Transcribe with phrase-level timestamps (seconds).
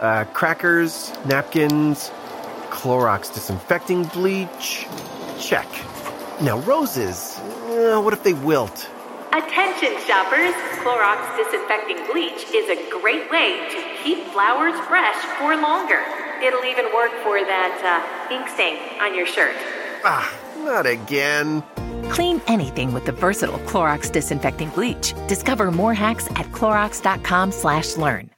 [0.00, 2.10] Uh, crackers, napkins,
[2.70, 4.86] Clorox disinfecting bleach.
[5.40, 5.66] Check.
[6.40, 7.38] Now, roses.
[7.38, 8.88] Uh, what if they wilt?
[9.32, 10.54] Attention shoppers!
[10.82, 16.00] Clorox disinfecting bleach is a great way to keep flowers fresh for longer.
[16.42, 19.56] It'll even work for that uh, ink stain on your shirt.
[20.04, 21.62] Ah, not again.
[22.08, 25.12] Clean anything with the versatile Clorox disinfecting bleach.
[25.26, 28.37] Discover more hacks at clorox.com/learn.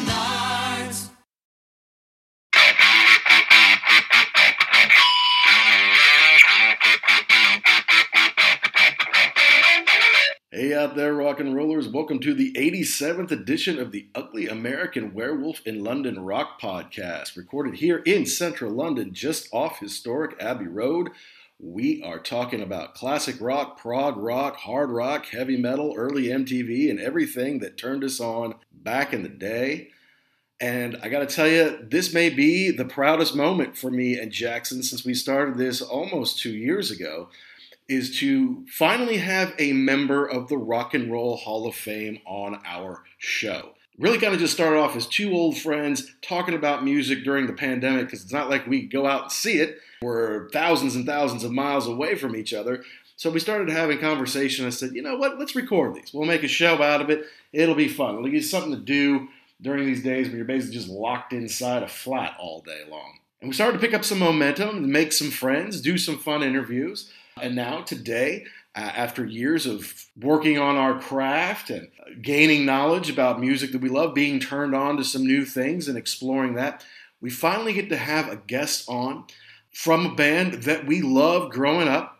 [10.81, 11.87] Out there, rock and rollers.
[11.87, 17.75] Welcome to the 87th edition of the Ugly American Werewolf in London Rock Podcast, recorded
[17.75, 21.11] here in central London, just off historic Abbey Road.
[21.59, 26.99] We are talking about classic rock, prog rock, hard rock, heavy metal, early MTV, and
[26.99, 29.89] everything that turned us on back in the day.
[30.59, 34.31] And I got to tell you, this may be the proudest moment for me and
[34.31, 37.29] Jackson since we started this almost two years ago
[37.87, 42.59] is to finally have a member of the Rock and Roll Hall of Fame on
[42.65, 43.73] our show.
[43.97, 47.53] Really kind of just started off as two old friends talking about music during the
[47.53, 49.77] pandemic because it's not like we go out and see it.
[50.01, 52.83] We're thousands and thousands of miles away from each other.
[53.17, 54.65] So we started having conversation.
[54.65, 55.37] I said, you know what?
[55.37, 56.11] Let's record these.
[56.11, 57.25] We'll make a show out of it.
[57.53, 58.15] It'll be fun.
[58.15, 59.27] It'll give you something to do
[59.61, 63.19] during these days when you're basically just locked inside a flat all day long.
[63.41, 67.11] And we started to pick up some momentum, make some friends, do some fun interviews.
[67.39, 71.89] And now, today, uh, after years of working on our craft and
[72.21, 75.97] gaining knowledge about music that we love, being turned on to some new things and
[75.97, 76.83] exploring that,
[77.19, 79.25] we finally get to have a guest on
[79.71, 82.17] from a band that we loved growing up.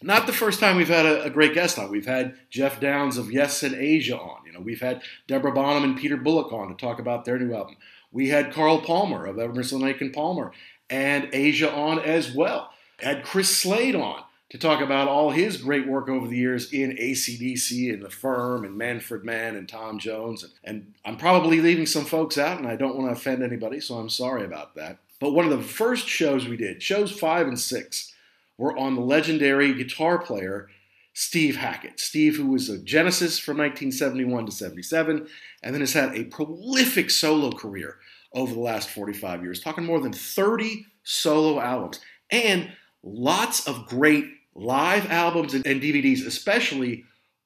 [0.00, 1.90] Not the first time we've had a, a, great guest on.
[1.90, 4.46] We've had Geoff Downes of Yes and Asia on.
[4.46, 7.52] You know, we've had Deborah Bonham and Peter Bullick on to talk about their new
[7.52, 7.76] album.
[8.12, 10.52] We had Carl Palmer of Emerson Lake and Palmer
[10.88, 12.70] and Asia on as well.
[13.00, 16.96] Had Chris Slade on to talk about all his great work over the years in
[16.96, 20.44] ACDC and The Firm and Manfred Mann and Tom Jones.
[20.64, 23.96] And, I'm probably leaving some folks out, and I don't want to offend anybody, so
[23.96, 24.98] I'm sorry about that.
[25.20, 28.14] But one of the first shows we did, shows five and six,
[28.56, 30.68] were on the legendary guitar player
[31.14, 31.98] Steve Hackett.
[31.98, 35.26] Steve, who was a Genesis from 1971 to 77,
[35.62, 37.96] and then has had a prolific solo career
[38.32, 42.70] over the last 45 years, talking more than 30 solo albums and
[43.02, 47.04] lots of great live albums and, DVDs, especially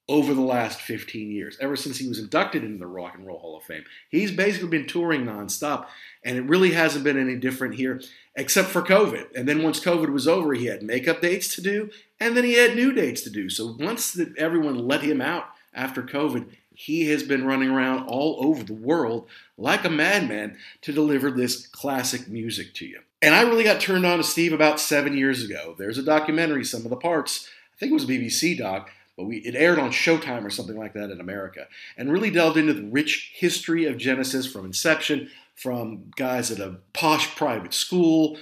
[0.09, 3.39] over the last 15 years, ever since he was inducted into the Rock and Roll
[3.39, 3.85] Hall of Fame.
[4.09, 5.87] He's basically been touring nonstop,
[6.25, 8.01] and it really hasn't been any different here,
[8.35, 9.29] except for COVID.
[9.37, 12.55] And then once COVID was over, he had makeup dates to do, and then he
[12.55, 13.49] had new dates to do.
[13.49, 18.45] So once the, everyone let him out after COVID, he has been running around all
[18.45, 23.01] over the world like a madman to deliver this classic music to you.
[23.23, 25.77] And I really got turned on to Steve about seven years ago.
[25.79, 29.25] There's a documentary, Sum of the Parts, I think it was a BBC doc, but
[29.25, 31.67] we, it aired on Showtime or something like that in America,
[31.97, 36.77] and really delved into the rich history of Genesis from inception, from guys at a
[36.93, 38.39] posh private school,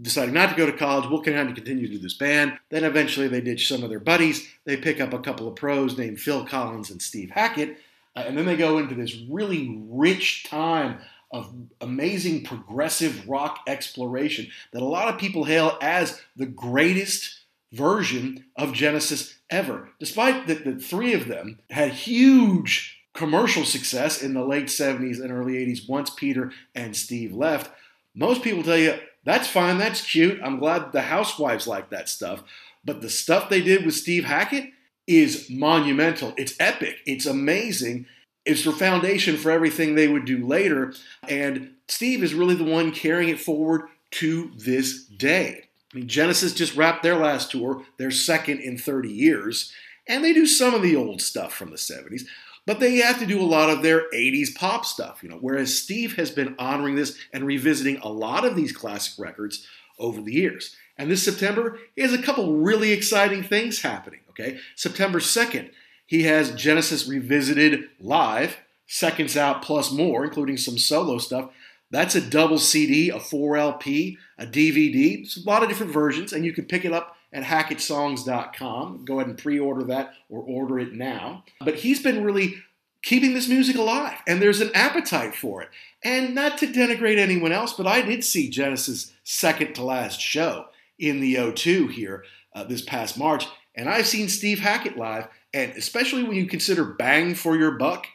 [0.00, 2.58] deciding not to go to college, will kind of continue to do this band.
[2.70, 4.48] Then eventually they ditch some of their buddies.
[4.64, 7.78] They pick up a couple of pros named Phil Collins and Steve Hackett,
[8.16, 10.98] uh, and then they go into this really rich time
[11.32, 17.40] of amazing progressive rock exploration that a lot of people hail as the greatest
[17.72, 19.88] version of Genesis ever.
[19.98, 25.32] Despite that the three of them had huge commercial success in the late 70s and
[25.32, 27.70] early 80s once Peter and Steve left,
[28.14, 30.40] most people tell you, that's fine, that's cute.
[30.42, 32.42] I'm glad the housewives like that stuff.
[32.84, 34.70] But the stuff they did with Steve Hackett
[35.06, 36.34] is monumental.
[36.36, 36.96] It's epic.
[37.06, 38.06] It's amazing.
[38.44, 40.94] It's the foundation for everything they would do later.
[41.28, 45.68] And Steve is really the one carrying it forward to this day.
[45.92, 49.72] I mean, Genesis just wrapped their last tour, their second in 30 years,
[50.08, 52.22] and they do some of the old stuff from the 70s,
[52.66, 55.78] but they have to do a lot of their 80s pop stuff, you know, whereas
[55.78, 59.66] Steve has been honoring this and revisiting a lot of these classic records
[59.98, 60.74] over the years.
[60.96, 64.58] And this September, has a couple really exciting things happening, okay?
[64.76, 65.70] September 2nd,
[66.06, 71.50] he has Genesis Revisited live, seconds out plus more, including some solo stuff.
[71.90, 75.22] That's a double CD, a 4LP, a DVD.
[75.22, 79.04] It's a lot of different versions, and you can pick it up at hackettsongs.com.
[79.04, 81.44] Go ahead and pre order that or order it now.
[81.60, 82.56] But he's been really
[83.02, 85.68] keeping this music alive, and there's an appetite for it.
[86.04, 90.66] And not to denigrate anyone else, but I did see Genesis' second to last show
[90.98, 92.24] in the O2 here
[92.54, 96.84] uh, this past March, and I've seen Steve Hackett live, and especially when you consider
[96.84, 98.06] bang for your buck,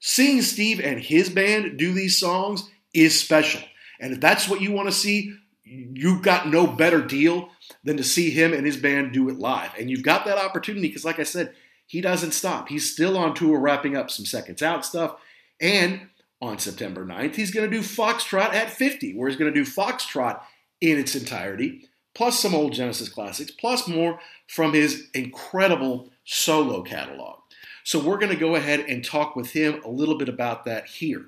[0.00, 3.62] seeing Steve and his band do these songs is special.
[4.00, 5.34] And if that's what you want to see,
[5.64, 7.50] you've got no better deal
[7.84, 9.70] than to see him and his band do it live.
[9.78, 11.54] And you've got that opportunity because, like I said,
[11.86, 12.68] he doesn't stop.
[12.68, 15.16] He's still on tour wrapping up some Seconds Out stuff.
[15.60, 16.08] And
[16.40, 19.68] on September 9th, he's going to do Foxtrot at 50, where he's going to do
[19.68, 20.40] Foxtrot
[20.80, 24.18] in its entirety, plus some old Genesis classics, plus more
[24.48, 27.38] from his incredible solo catalog.
[27.84, 30.86] So we're going to go ahead and talk with him a little bit about that
[30.86, 31.26] here.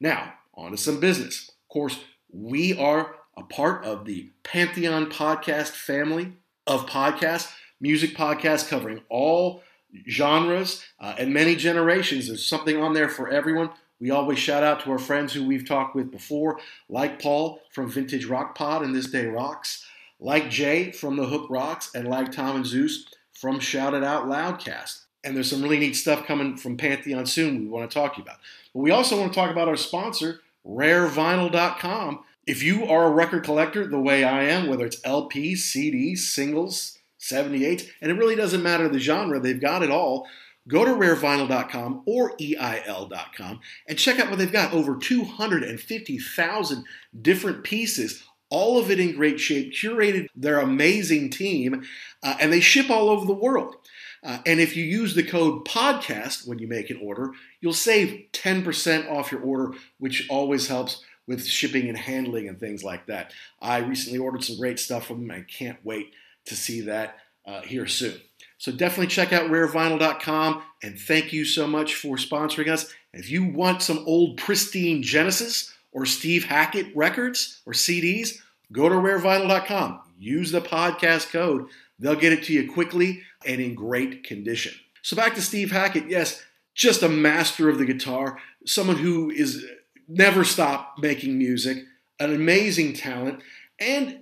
[0.00, 1.48] Now, on to some business.
[1.48, 2.00] Of course,
[2.30, 6.34] we are a part of the Pantheon podcast family
[6.66, 9.62] of podcasts, music podcasts covering all
[10.08, 12.26] genres uh, and many generations.
[12.26, 13.70] There's something on there for everyone.
[14.00, 16.58] We always shout out to our friends who we've talked with before,
[16.88, 19.85] like Paul from Vintage Rock Pod and This Day Rocks,
[20.18, 24.26] like Jay from The Hook Rocks, and like Tom and Zeus from Shout It Out
[24.26, 25.02] Loudcast.
[25.24, 28.18] And there's some really neat stuff coming from Pantheon soon we want to talk to
[28.18, 28.38] you about.
[28.72, 32.20] But we also want to talk about our sponsor, rarevinyl.com.
[32.46, 36.98] If you are a record collector the way I am, whether it's LPs, CDs, singles,
[37.20, 40.28] 78s, and it really doesn't matter the genre, they've got it all.
[40.68, 46.84] Go to rarevinyl.com or EIL.com and check out what they've got over 250,000
[47.22, 51.82] different pieces, all of it in great shape, curated their amazing team,
[52.22, 53.76] uh, and they ship all over the world.
[54.22, 58.26] Uh, and if you use the code podcast when you make an order, you'll save
[58.32, 63.32] 10% off your order, which always helps with shipping and handling and things like that.
[63.60, 65.36] I recently ordered some great stuff from them.
[65.36, 66.12] I can't wait
[66.46, 68.20] to see that uh, here soon.
[68.58, 72.92] So definitely check out rarevinyl.com and thank you so much for sponsoring us.
[73.12, 78.36] If you want some old pristine Genesis or Steve Hackett records or CDs,
[78.70, 80.02] go to rarevinyl.com.
[80.18, 81.68] Use the podcast code.
[81.98, 84.74] They'll get it to you quickly and in great condition.
[85.00, 86.10] So back to Steve Hackett.
[86.10, 86.44] Yes,
[86.74, 89.72] just a master of the guitar, someone who is uh,
[90.06, 91.78] never stopped making music,
[92.20, 93.40] an amazing talent,
[93.80, 94.18] and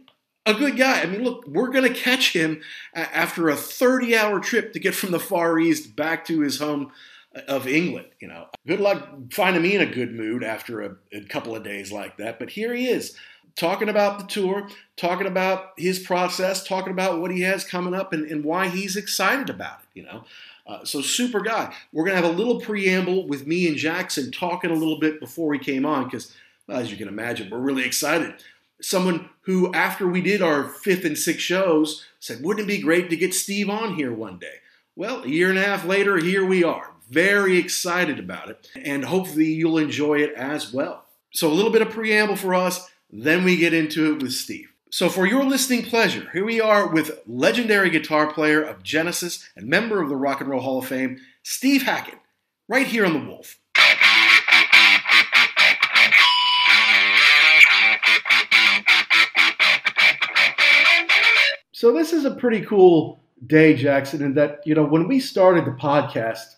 [0.47, 1.01] a good guy.
[1.01, 2.63] I mean, look, we're going to catch him
[2.95, 6.93] after a 30 hour trip to get from the Far East back to his home
[7.49, 8.09] of England.
[8.21, 11.65] You know, good luck finding me in a good mood after a, a couple of
[11.65, 12.39] days like that.
[12.39, 13.17] But here he is
[13.57, 18.13] talking about the tour, talking about his process, talking about what he has coming up
[18.13, 20.25] and, and why he's excited about it, you know.
[20.67, 21.75] Uh, so super guy.
[21.93, 25.53] We're gonna have a little preamble with me and Jackson talking a little bit before
[25.53, 26.35] he came on because,
[26.67, 28.35] well, as you can imagine, we're really excited.
[28.81, 33.11] Someone who, after we did our fifth and sixth shows, said, "Wouldn't it be great
[33.11, 34.57] to get Steve on here one day?"
[34.97, 36.94] Well, a year and a half later, here we are.
[37.11, 41.05] Very excited about it, and hopefully you'll enjoy it as well.
[41.33, 44.73] So a little bit of preamble for us then we get into it with Steve.
[44.91, 49.69] So, for your listening pleasure, here we are with legendary guitar player of Genesis and
[49.69, 52.19] member of the Rock and Roll Hall of Fame, Steve Hackett,
[52.69, 53.59] right here on The Wolf.
[61.73, 65.65] So, this is a pretty cool day, Jackson, in that, you know, when we started
[65.67, 66.54] the podcast,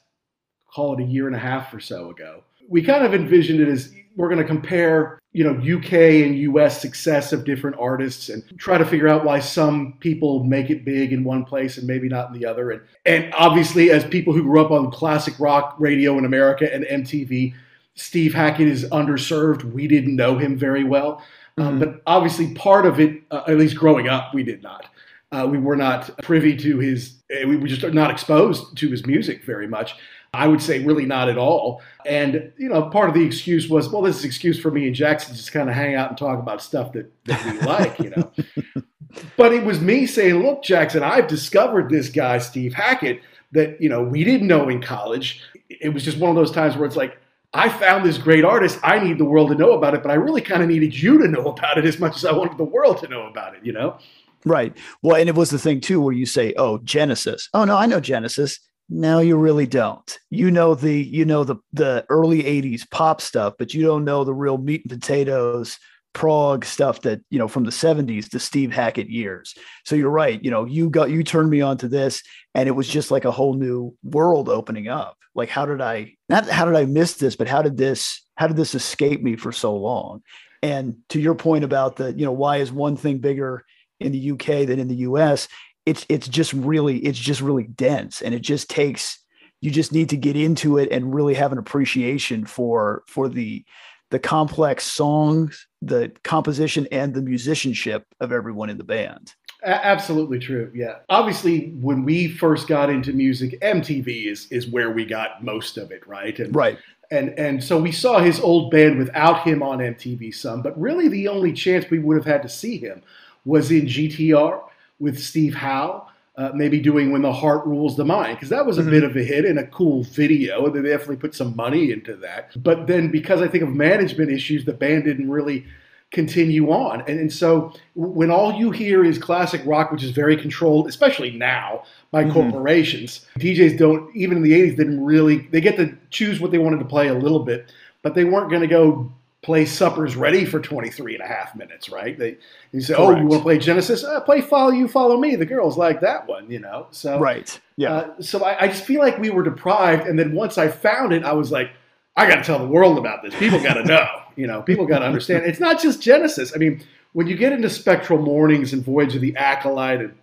[0.76, 3.68] call it a year and a half or so ago, we kind of envisioned it
[3.68, 5.92] as we're going to compare you know UK
[6.24, 10.68] and US success of different artists and try to figure out why some people make
[10.68, 14.04] it big in one place and maybe not in the other and and obviously as
[14.04, 17.54] people who grew up on classic rock radio in America and MTV
[17.96, 19.64] Steve Hackett is underserved.
[19.72, 21.22] We didn't know him very well.
[21.58, 24.86] Um, but obviously, part of it, uh, at least growing up, we did not.
[25.32, 29.06] Uh, we were not privy to his, uh, we were just not exposed to his
[29.06, 29.96] music very much.
[30.36, 31.82] I would say really not at all.
[32.04, 34.86] And, you know, part of the excuse was, well, this is an excuse for me
[34.86, 37.60] and Jackson to just kind of hang out and talk about stuff that, that we
[37.66, 38.32] like, you know.
[39.36, 43.88] but it was me saying, look, Jackson, I've discovered this guy, Steve Hackett, that, you
[43.88, 45.42] know, we didn't know in college.
[45.68, 47.18] It was just one of those times where it's like,
[47.54, 48.78] I found this great artist.
[48.82, 51.18] I need the world to know about it, but I really kind of needed you
[51.22, 53.64] to know about it as much as I wanted the world to know about it,
[53.64, 53.98] you know?
[54.44, 54.76] Right.
[55.02, 57.86] Well, and it was the thing too where you say, "Oh, Genesis." Oh no, I
[57.86, 58.60] know Genesis.
[58.88, 60.18] No, you really don't.
[60.30, 64.22] You know the you know the the early 80s pop stuff, but you don't know
[64.24, 65.78] the real meat and potatoes
[66.16, 69.54] prog stuff that, you know, from the 70s, the Steve Hackett years.
[69.84, 72.22] So you're right, you know, you got you turned me on to this
[72.54, 75.18] and it was just like a whole new world opening up.
[75.34, 78.46] Like how did I not how did I miss this, but how did this how
[78.46, 80.22] did this escape me for so long?
[80.62, 83.62] And to your point about the, you know, why is one thing bigger
[84.00, 85.48] in the UK than in the US,
[85.86, 89.20] it's it's just really it's just really dense and it just takes
[89.60, 93.64] you just need to get into it and really have an appreciation for for the
[94.10, 99.34] the complex songs, the composition and the musicianship of everyone in the band.
[99.64, 100.70] Absolutely true.
[100.74, 100.98] Yeah.
[101.08, 105.90] Obviously, when we first got into music, MTV is is where we got most of
[105.90, 106.38] it, right?
[106.38, 106.78] And, Right.
[107.10, 111.08] And and so we saw his old band without him on MTV some, but really
[111.08, 113.02] the only chance we would have had to see him
[113.44, 114.60] was in GTR
[114.98, 118.78] with Steve Howe, uh, maybe doing "When the Heart Rules the Mind" because that was
[118.78, 121.92] a bit of a hit and a cool video, and they definitely put some money
[121.92, 122.50] into that.
[122.62, 125.66] But then because I think of management issues, the band didn't really
[126.12, 127.00] continue on.
[127.02, 131.32] And, and so when all you hear is classic rock, which is very controlled, especially
[131.32, 136.40] now by corporations, DJs don't, even in the 80s, didn't really, they get to choose
[136.40, 137.72] what they wanted to play a little bit,
[138.02, 139.12] but they weren't going to go
[139.46, 142.18] play Supper's Ready for 23 and a half minutes, right?
[142.18, 142.36] They,
[142.72, 144.02] you say, oh, you want to play Genesis?
[144.02, 145.36] Uh, play Follow You, Follow Me.
[145.36, 146.88] The girls like that one, you know?
[146.90, 147.58] So, Right.
[147.76, 147.92] Yeah.
[147.92, 150.08] uh, so I, I just feel like we were deprived.
[150.08, 151.70] And then once I found it, I was like,
[152.16, 153.36] I got to tell the world about this.
[153.36, 154.06] People got to know.
[154.36, 155.46] You know, people got to understand.
[155.46, 156.52] It's not just Genesis.
[156.54, 156.82] I mean,
[157.14, 160.14] when you get into Spectral Mornings and Voyage of the Acolyte and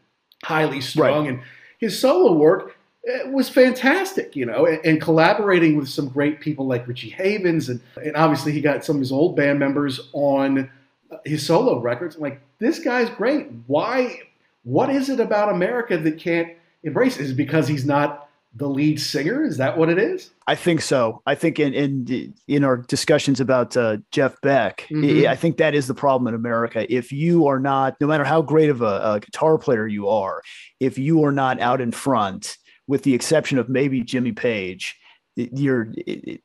[0.43, 1.41] Highly Strung and
[1.79, 6.65] his solo work it was fantastic, you know, and, and collaborating with some great people
[6.65, 7.69] like Richie Havens.
[7.69, 10.69] And, and obviously, he got some of his old band members on
[11.11, 12.15] uh, his solo records.
[12.15, 13.47] I'm like, this guy's great.
[13.67, 14.19] Why?
[14.63, 16.49] What is it about America that can't
[16.83, 17.23] embrace it?
[17.23, 19.43] Is it because he's not the lead singer?
[19.43, 20.29] Is that what it is?
[20.47, 21.21] I think so.
[21.25, 25.27] I think in in in our discussions about uh, Jeff Beck, Mhm.
[25.27, 26.85] I I think that is the problem in America.
[26.93, 30.41] If you are not, no matter how great of a, a guitar player you are,
[30.79, 34.99] if you are not out in front, with the exception of maybe Jimmy Page,
[35.35, 35.91] you're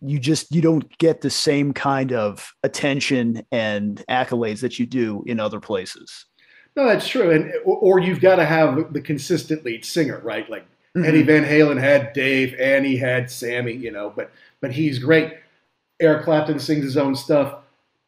[0.01, 5.23] you just you don't get the same kind of attention and accolades that you do
[5.27, 6.27] in other places.
[6.75, 7.31] No, that's true.
[7.31, 10.49] And or, you've got to have the consistent lead singer, right?
[10.49, 10.63] Like
[10.97, 11.05] mm-hmm.
[11.05, 14.31] Eddie Van Halen had Dave, and he had Sammy, you know, but
[14.61, 15.35] but he's great.
[16.01, 17.57] Eric Clapton sings his own stuff.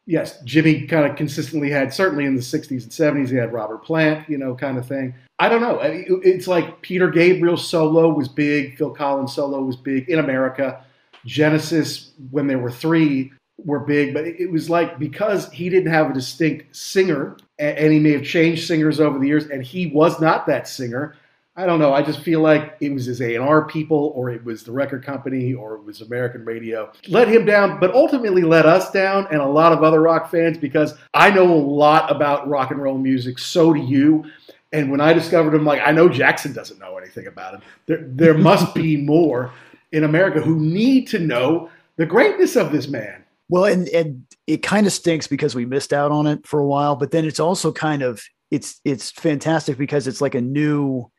[0.05, 3.83] Yes, Jimmy kind of consistently had, certainly in the 60s and 70s, he had Robert
[3.83, 5.13] Plant, you know, kind of thing.
[5.41, 5.79] I don't know.
[5.81, 10.85] It's like Peter Gabriel solo was big, Phil Collins' solo was big in America.
[11.25, 16.11] Genesis, when there were three, were big, but it was like because he didn't have
[16.11, 20.21] a distinct singer, and he may have changed singers over the years, and he was
[20.21, 21.15] not that singer.
[21.55, 21.91] I don't know.
[21.91, 25.55] I just feel like it was his A&R people, or it was the record company,
[25.55, 26.91] or it was American radio.
[27.07, 30.59] Let him down, but ultimately let us down and a lot of other rock fans
[30.59, 33.39] because I know a lot about rock and roll music.
[33.39, 34.23] So do you.
[34.73, 37.61] And when I discovered him, like I know Jackson doesn't know anything about him.
[37.87, 39.51] There, there must be more
[39.91, 43.23] in America who need to know the greatness of this man.
[43.49, 46.65] Well, and and it kind of stinks because we missed out on it for a
[46.65, 51.11] while, but then it's also kind of it's it's fantastic because it's like a new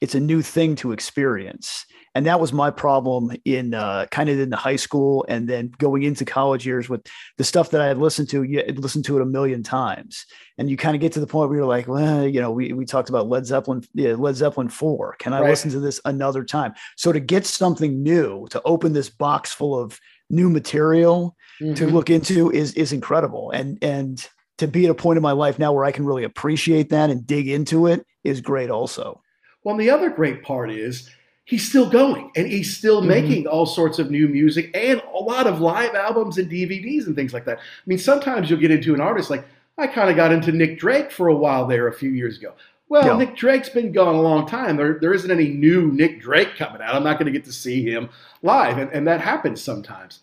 [0.00, 1.84] it's a new thing to experience.
[2.14, 5.70] And that was my problem in uh, kind of in the high school and then
[5.78, 7.02] going into college years with
[7.38, 10.26] the stuff that I had listened to, you had listened to it a million times.
[10.58, 12.72] And you kind of get to the point where you're like, well, you know, we,
[12.72, 15.16] we talked about Led Zeppelin, yeah, Led Zeppelin 4.
[15.20, 15.50] Can I Right.
[15.50, 16.74] listen to this another time?
[16.96, 19.98] So to get something new, to open this box full of
[20.28, 21.92] new material, to Mhm.
[21.92, 24.26] look into is is incredible and and
[24.58, 27.10] to be at a point in my life now where I can really appreciate that
[27.10, 29.20] and dig into it is great also.
[29.62, 31.08] Well, and the other great part is
[31.50, 33.06] he's still going and he's still Mhm.
[33.08, 37.16] making all sorts of new music and a lot of live albums and DVDs and
[37.16, 37.58] things like that.
[37.58, 39.44] I mean, sometimes you'll get into an artist like
[39.76, 42.52] I kind of got into Nick Drake for a while there a few years ago.
[42.88, 43.16] Well, Yeah.
[43.16, 44.76] Nick Drake's been gone a long time.
[44.76, 46.94] There, there isn't any new Nick Drake coming out.
[46.94, 48.08] I'm not going to get to see him
[48.42, 50.20] live, and, and that happens sometimes.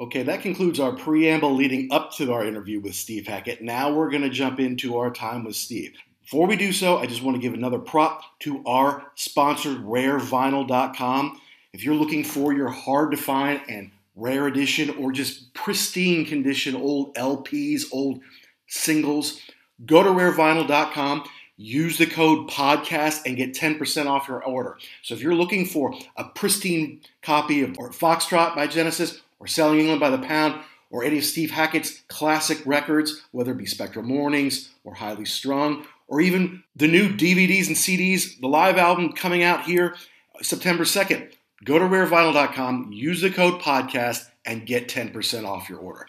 [0.00, 3.60] Okay, that concludes our preamble leading up to our interview with Steve Hackett.
[3.62, 5.94] Now we're going to jump into our time with Steve.
[6.30, 11.40] Before we do so, I just want to give another prop to our sponsor, rarevinyl.com.
[11.72, 16.76] If you're looking for your hard to find and rare edition or just pristine condition
[16.76, 18.20] old LPs, old
[18.66, 19.40] singles,
[19.86, 21.24] go to rarevinyl.com.
[21.56, 24.76] Use the code podcast and get 10% off your order.
[25.00, 30.00] So if you're looking for a pristine copy of Foxtrot by Genesis or Selling England
[30.00, 34.68] by the Pound or any of Steve Hackett's classic records, whether it be Spectral Mornings
[34.84, 39.62] or Highly Strung, or even the new DVDs and CDs, the live album coming out
[39.64, 39.94] here
[40.42, 41.32] September 2nd,
[41.64, 46.06] go to rarevinyl.com, use the code podcast, and get 10% off your order.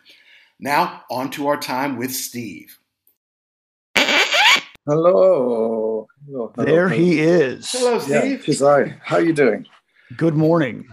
[0.60, 2.78] Now, on to our time with Steve.
[4.86, 6.08] Hello.
[6.26, 6.52] Hello.
[6.56, 6.66] hello.
[6.66, 7.72] There he is.
[7.72, 8.46] Hello, Yeah, Steve.
[8.46, 8.98] tis I.
[9.04, 9.66] How are you doing?
[10.18, 10.88] Good morning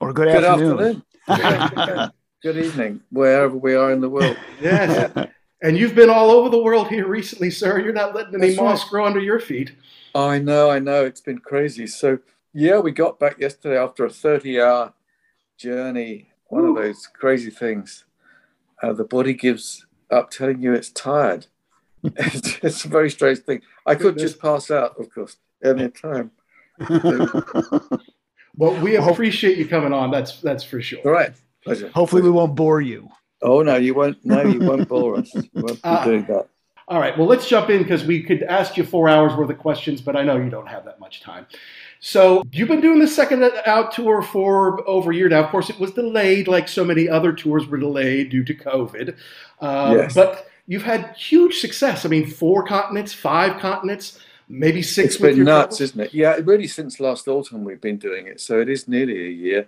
[0.00, 1.02] or good, Good afternoon.
[1.28, 2.10] afternoon.
[2.42, 4.36] Good evening, wherever we are in the world.
[4.60, 5.10] Yes.
[5.62, 7.80] and you've been all over the world here recently, sir.
[7.80, 8.90] You're not letting any That's moss right.
[8.90, 9.72] grow under your feet.
[10.14, 11.04] I know, I know.
[11.04, 11.86] It's been crazy.
[11.86, 12.18] So,
[12.52, 14.92] yeah, we got back yesterday after a 30 hour
[15.58, 16.28] journey.
[16.48, 18.04] One of those crazy things.
[18.82, 21.46] Uh, the body gives up telling you it's tired.
[22.04, 23.62] it's, it's a very strange thing.
[23.84, 26.30] I could just pass out, of course, any time.
[28.56, 30.10] Well, we appreciate you coming on.
[30.10, 31.00] That's that's for sure.
[31.04, 31.32] All right.
[31.62, 31.88] Pleasure.
[31.88, 33.10] Hopefully, we won't bore you.
[33.42, 34.24] Oh, no, you won't.
[34.24, 35.34] No, you won't bore us.
[35.34, 36.04] You won't be Ah.
[36.04, 36.46] doing that.
[36.88, 37.18] All right.
[37.18, 40.14] Well, let's jump in because we could ask you four hours worth of questions, but
[40.14, 41.46] I know you don't have that much time.
[41.98, 45.42] So you've been doing the second out tour for over a year now.
[45.42, 49.16] Of course, it was delayed, like so many other tours were delayed due to COVID.
[49.60, 50.14] Uh, Yes.
[50.14, 52.04] But you've had huge success.
[52.06, 55.14] I mean, four continents, five continents, maybe six.
[55.14, 55.80] It's with been nuts, travels.
[55.80, 56.14] isn't it?
[56.14, 58.40] Yeah, really since last autumn we've been doing it.
[58.40, 59.66] So it is nearly a year.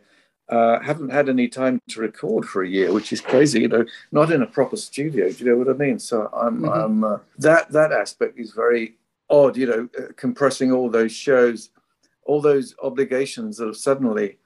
[0.49, 3.61] Uh, haven't had any time to record for a year, which is crazy.
[3.61, 5.31] You know, not in a proper studio.
[5.31, 5.99] Do you know what I mean?
[5.99, 6.85] So I'm, Mhm.
[6.85, 8.97] I'm uh, that that aspect is very
[9.29, 9.59] odd.
[9.59, 11.69] You know, uh, compressing all those shows,
[12.25, 14.39] all those obligations that have suddenly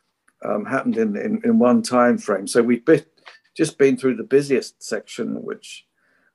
[0.45, 2.49] um, happened in, in in one time frame.
[2.49, 3.05] So we've been,
[3.57, 5.87] just been through the busiest section, which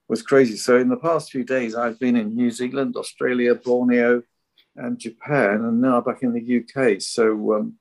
[0.08, 0.56] was crazy.
[0.56, 4.24] So in the past few days, I've been in New Zealand, Australia, Borneo,
[4.78, 7.02] and Japan, and now back in the UK.
[7.02, 7.26] So
[7.56, 7.74] um,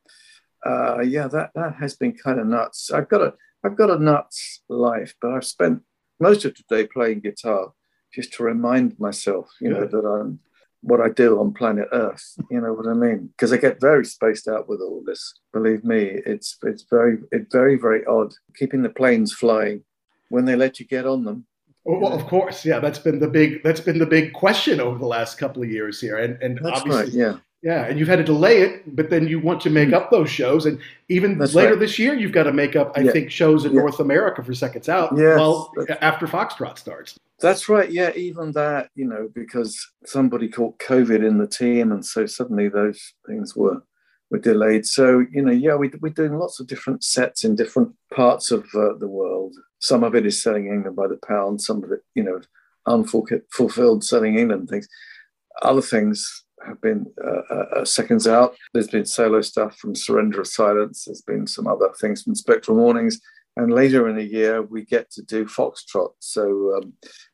[0.64, 2.90] uh, yeah, that that has been kind of nuts.
[2.90, 5.82] I've got a I've got a nuts life, but I've spent
[6.20, 7.72] most of today playing guitar
[8.12, 10.40] just to remind myself, you know, that I'm
[10.82, 12.34] what I do on planet Earth.
[12.50, 13.28] You know what I mean?
[13.28, 15.34] Because I get very spaced out with all this.
[15.52, 19.82] Believe me, it's it's very it's very very odd keeping the planes flying
[20.28, 21.46] when they let you get on them.
[21.84, 22.80] Well, well, of course, yeah.
[22.80, 26.00] That's been the big that's been the big question over the last couple of years
[26.00, 27.12] here, and and That's obviously, right.
[27.12, 27.38] Yeah.
[27.66, 27.84] Yeah.
[27.86, 30.66] And you've had to delay it, but then you want to make up those shows,
[30.66, 31.80] and even That's later right.
[31.80, 33.10] this year, you've got to make up, I Yeah.
[33.12, 33.80] think, shows in Yeah.
[33.80, 35.10] North America for Seconds Out.
[35.16, 37.18] Yes, well, after Foxtrot starts.
[37.40, 37.90] That's right.
[37.90, 42.68] Yeah, even that, you know, because somebody caught COVID in the team, and so suddenly
[42.68, 43.82] those things were
[44.30, 44.84] were delayed.
[44.86, 48.62] So you know, yeah, we, we're doing lots of different sets in different parts of
[48.74, 49.54] uh, the world.
[49.80, 51.60] Some of it is selling England by the pound.
[51.60, 52.40] Some of it, you know,
[52.86, 54.88] unfulfilled selling England things.
[55.62, 58.56] Other things have been uh, uh, uh, seconds out.
[58.72, 61.04] There's been solo stuff from Surrender of Silence.
[61.04, 63.20] There's been some other things from Spectral Mornings.
[63.56, 66.10] And later in the year, we get to do Foxtrot.
[66.18, 66.92] So um,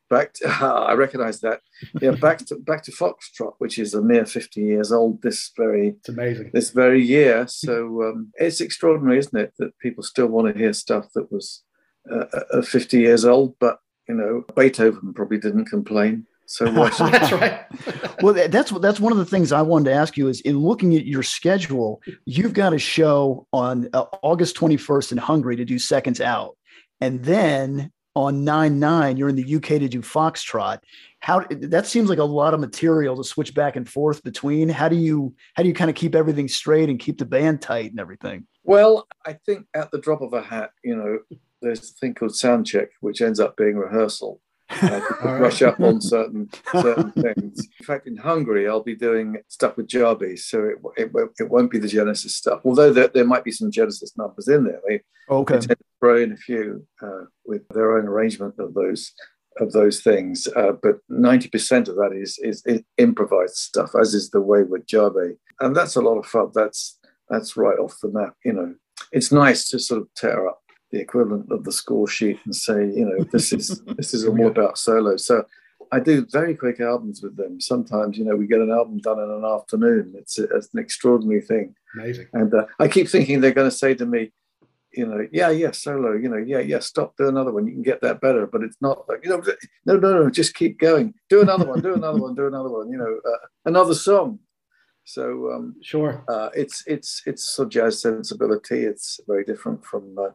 [0.09, 0.49] back to,
[0.91, 1.61] I recognize that.
[2.01, 5.89] Yeah, back to back to Foxtrot, which is a mere 50 years old this very
[5.99, 6.51] It's amazing.
[6.53, 7.47] this very year.
[7.63, 11.63] So um, it's extraordinary, isn't it, that people still want to hear stuff that was
[12.11, 13.57] uh, uh, 50 years old.
[13.59, 16.27] But you know, Beethoven probably didn't complain.
[16.47, 16.67] So
[16.99, 17.61] That's right.
[18.23, 20.95] Well, that's that's one of the things I wanted to ask you is in looking
[20.95, 25.77] at your schedule, you've got a show on uh, August 21st in Hungary to do
[25.77, 26.57] Seconds Out,
[27.01, 30.79] and then on 9 9 you're in the UK to do Foxtrot.
[31.21, 34.69] How that seems like a lot of material to switch back and forth between.
[34.69, 37.61] How do you how do you kind of keep everything straight and keep the band
[37.61, 38.47] tight and everything?
[38.63, 41.19] Well, I think at the drop of a hat, you know,
[41.61, 44.41] there's a thing called sound check, which ends up being rehearsal.
[45.23, 46.49] Uh, brush up on certain
[46.81, 47.67] certain things.
[47.81, 51.49] In fact, in Hungary, I'll be doing stuff with Djabe, so it, it, won't- it
[51.49, 52.61] won't be the Genesis stuff.
[52.65, 54.81] Although there, there might be some Genesis numbers in there.
[54.89, 55.55] They, Okay.
[55.55, 59.13] they tend to throw in a few uh, with their own arrangement of those
[59.61, 60.49] of those things.
[60.57, 64.63] Uh, but ninety percent of that is, is is improvised stuff, as is the way
[64.65, 66.51] with Djabe, and that's a lot of fun.
[66.55, 68.35] That's that's right off the map.
[68.45, 68.75] You know,
[69.13, 70.62] it's nice to sort of tear up
[70.93, 74.47] the equivalent of the score sheet and say, you know, this is this is all
[74.47, 75.17] about solo.
[75.17, 75.45] So
[75.91, 77.61] I do very quick albums with them.
[77.61, 80.15] Sometimes, you know, we get an album done in an afternoon.
[80.17, 81.75] It's, it's an extraordinary thing.
[81.95, 82.29] Amazing.
[82.33, 84.33] And uh, I keep thinking they're going to say to me,
[84.95, 87.67] you know, yeah, yeah, solo, you know, yeah, yeah, stop, do another one.
[87.67, 89.43] You can get that better, but it's not like, you know,
[89.87, 91.15] no, no, no, just keep going.
[91.29, 94.39] Do another one, do another one, do another one, you know, uh, another song.
[95.05, 98.85] So um, sure, uh, it's it's it's a jazz sensibility.
[98.85, 100.29] It's very different from uh,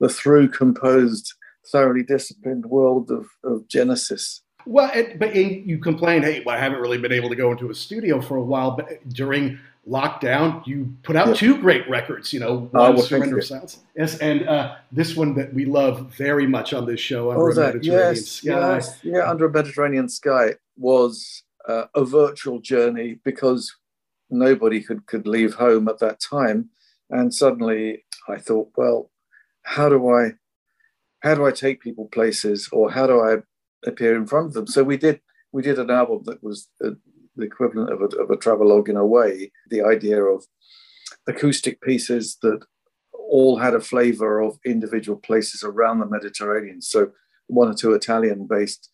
[0.00, 1.34] the through composed,
[1.70, 4.42] thoroughly disciplined world of, of Genesis.
[4.66, 7.70] Well, it, but you complain, hey, well, I haven't really been able to go into
[7.70, 8.70] a studio for a while.
[8.70, 11.34] But during lockdown, you put out yeah.
[11.34, 12.32] two great records.
[12.32, 16.12] You know, oh, one, well, Surrender Silence, yes, and uh, this one that we love
[16.16, 18.74] very much on this show, Under oh, a Mediterranean yes, Sky.
[18.74, 23.74] Yes, yeah, Under a Mediterranean Sky was uh, a virtual journey because
[24.30, 26.70] nobody could could leave home at that time,
[27.10, 29.10] and suddenly I thought, well,
[29.64, 30.32] how do I,
[31.20, 33.38] how do I take people places, or how do I
[33.86, 34.66] appear in front of them?
[34.66, 35.20] So we did
[35.52, 36.90] we did an album that was uh,
[37.36, 39.52] the equivalent of a, of a travelogue in a way.
[39.70, 40.44] The idea of
[41.26, 42.60] acoustic pieces that
[43.12, 46.82] all had a flavor of individual places around the Mediterranean.
[46.82, 47.12] So
[47.46, 48.90] one or two Italian-based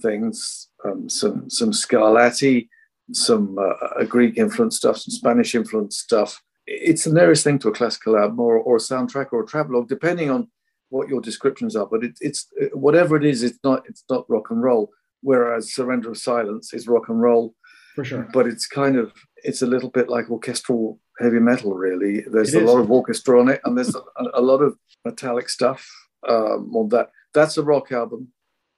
[0.00, 2.68] things, um, some some Scarlatti,
[3.12, 6.42] some uh, Greek influenced stuff, some Spanish influenced stuff.
[6.66, 9.88] It's the nearest thing to a classical album or, or a soundtrack or a travelogue,
[9.88, 10.48] depending on
[10.90, 11.86] what your descriptions are.
[11.86, 14.90] But it, it's whatever it is, it's not it's not rock and roll.
[15.22, 17.54] Whereas Surrender of Silence is rock and roll,
[17.94, 18.28] for sure.
[18.32, 21.74] But it's kind of it's a little bit like orchestral heavy metal.
[21.74, 22.70] Really, there's it a is.
[22.70, 24.02] lot of orchestra on it, and there's a,
[24.34, 25.88] a lot of metallic stuff
[26.28, 27.10] um, on that.
[27.34, 28.28] That's a rock album.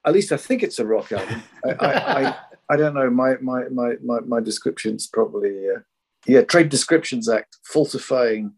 [0.05, 1.43] At least I think it's a rock album.
[1.65, 2.35] I, I, I,
[2.69, 3.09] I, don't know.
[3.09, 5.79] My my my my, my description's probably uh,
[6.27, 6.41] yeah.
[6.41, 8.53] Trade Descriptions Act falsifying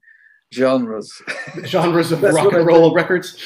[0.54, 1.22] genres.
[1.66, 3.38] Genres of rock and roll records?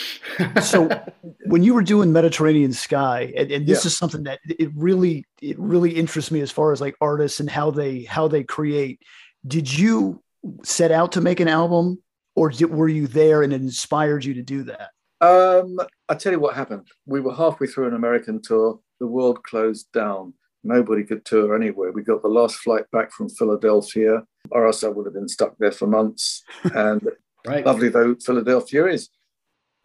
[0.61, 0.89] So
[1.45, 3.87] when you were doing mediterranean sky and, and this yeah.
[3.87, 7.49] is something that it really it really interests me as far as like artists and
[7.49, 9.01] how they how they create.
[9.47, 10.21] Did you
[10.63, 12.01] set out to make an album
[12.35, 14.89] or did, were you there and it inspired you to do that?
[15.21, 15.79] Um
[16.09, 16.87] i tell you what happened.
[17.05, 18.79] We were halfway through an american tour.
[18.99, 23.29] The world closed down nobody could tour anywhere we got the last flight back from
[23.29, 26.43] philadelphia or else I would have been stuck there for months.
[26.75, 27.07] And
[27.45, 27.65] right.
[27.65, 29.09] lovely though Philadelphia is,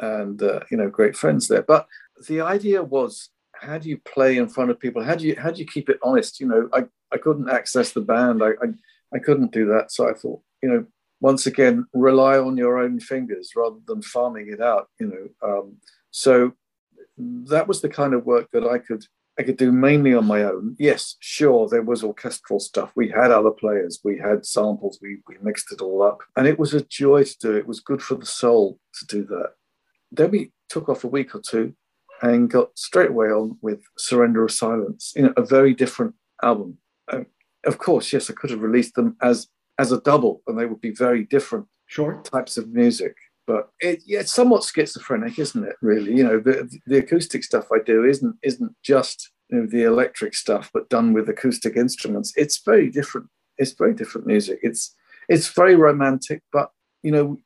[0.01, 1.63] and uh, you know, great friends there.
[1.63, 1.87] But
[2.29, 5.03] the idea was, how do you play in front of people?
[5.03, 6.41] How do you how do you keep it honest?
[6.41, 8.43] You know, I, I couldn't access the band.
[8.43, 8.69] I, I
[9.15, 9.93] I couldn't do that.
[9.93, 10.87] So I thought, you know,
[11.21, 14.89] once again, rely on your own fingers rather than farming it out.
[15.01, 15.77] You know, um,
[16.11, 16.53] so
[17.19, 19.05] that was the kind of work that I could
[19.39, 20.77] I could do mainly on my own.
[20.79, 22.93] Yes, sure, there was orchestral stuff.
[22.97, 26.21] We had other players, we had samples, we, we mixed it all up.
[26.37, 27.57] And it was a joy to do.
[27.57, 29.51] It was good for the soul to do that.
[30.11, 31.75] Then we took off a week or two
[32.23, 36.79] and got straight away on with Surrender of Silence, you know, a very different album.
[37.13, 37.27] Um,
[37.67, 40.81] of course, yes, I could have released them as as a double, and they would
[40.81, 42.23] be very different sure.
[42.25, 43.15] types of music
[43.47, 45.77] but it, yeah, it's somewhat schizophrenic, isn't it?
[45.81, 49.85] Really, you know, the the acoustic stuff I do isn't isn't just you know, the
[49.85, 52.33] electric stuff, but done with acoustic instruments.
[52.37, 53.29] It's very different.
[53.59, 54.59] It's very different music.
[54.63, 54.95] It's
[55.29, 56.71] it's very romantic, but
[57.03, 57.39] you know,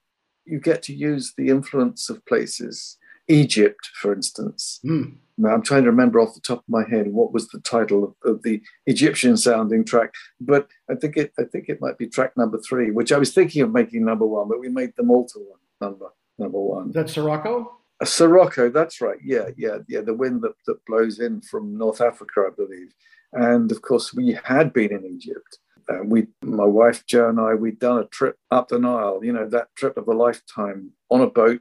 [0.45, 2.97] you get to use the influence of places.
[3.29, 4.81] Egypt, for instance.
[4.85, 5.15] Mm.
[5.39, 8.03] Now, I'm trying to remember off the top of my head what was the title
[8.03, 12.09] of, of, the Egyptian sounding track, but I think it I think it might be
[12.09, 15.05] track number three, which I was thinking of making number one, but we made the
[15.05, 16.07] Malta one number
[16.39, 16.91] number one.
[16.93, 17.77] That's Sirocco.
[18.01, 19.19] A Sirocco, that's right.
[19.23, 20.01] Yeah, yeah, yeah.
[20.01, 22.95] The wind that, that blows in from North Africa, I believe.
[23.33, 25.59] And of course, we had been in Egypt.
[25.87, 29.21] And we, my wife Jo and I, we'd done a trip up the Nile.
[29.23, 31.61] You know, that trip of a lifetime on a boat,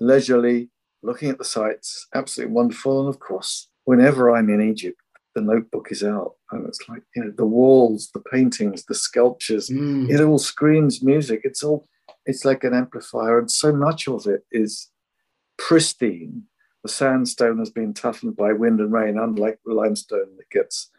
[0.00, 0.70] leisurely,
[1.02, 3.00] looking at the sights, absolutely wonderful.
[3.00, 5.00] And of course, whenever I'm in Egypt,
[5.34, 9.68] the notebook is out and it's like you know the walls the paintings the sculptures
[9.70, 10.10] mm.
[10.10, 11.86] it all screams music it's all
[12.26, 14.88] it's like an amplifier, and so much of it is
[15.58, 16.44] pristine.
[16.82, 20.90] The sandstone has been toughened by wind and rain, unlike the limestone that gets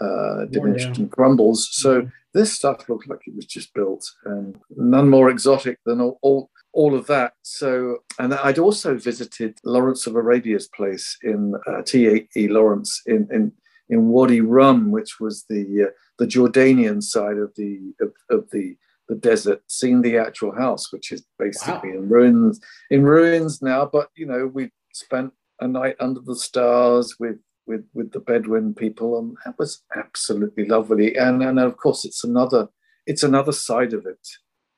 [0.00, 1.68] uh, diminished and crumbles.
[1.72, 2.08] So mm-hmm.
[2.34, 6.50] this stuff looked like it was just built, and none more exotic than all, all,
[6.72, 7.34] all of that.
[7.42, 12.48] So, and I'd also visited Lawrence of Arabia's place in uh, T.E.
[12.48, 13.52] Lawrence in, in
[13.88, 18.76] in Wadi Rum, which was the uh, the Jordanian side of the of, of the
[19.12, 21.96] the desert, seen the actual house, which is basically wow.
[21.98, 22.60] in ruins.
[22.90, 27.84] In ruins now, but you know, we spent a night under the stars with with
[27.92, 31.14] with the Bedouin people, and that was absolutely lovely.
[31.16, 32.68] And and of course, it's another
[33.06, 34.26] it's another side of it.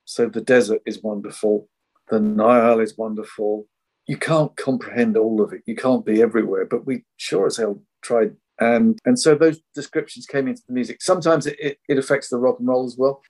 [0.04, 1.68] So the desert is wonderful,
[2.08, 3.68] the Nile is wonderful.
[4.06, 5.62] You can't comprehend all of it.
[5.64, 10.26] You can't be everywhere, but we sure as hell tried and and so those descriptions
[10.26, 11.02] came into the music.
[11.02, 13.20] Sometimes it, it, it, affects the rock and roll as well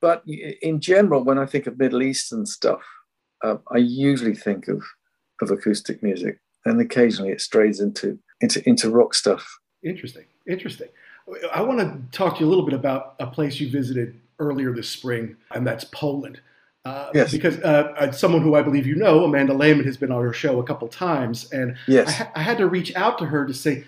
[0.00, 2.82] but in general, when I think of Middle Eastern stuff,
[3.42, 4.82] uh, I usually think of
[5.42, 9.58] of acoustic music, and occasionally it strays into into into rock stuff.
[9.82, 10.88] Interesting, interesting.
[11.54, 14.72] I want to talk to you a little bit about a place you visited earlier
[14.72, 16.40] this spring, and that's Poland.
[16.84, 17.32] Uh, Yes.
[17.32, 20.34] Because uh, uh, someone who I believe you know, Amanda Lehmann, has been on our
[20.34, 22.08] show a couple times, and Yes.
[22.08, 23.84] I, ha- I had to reach out to her to say,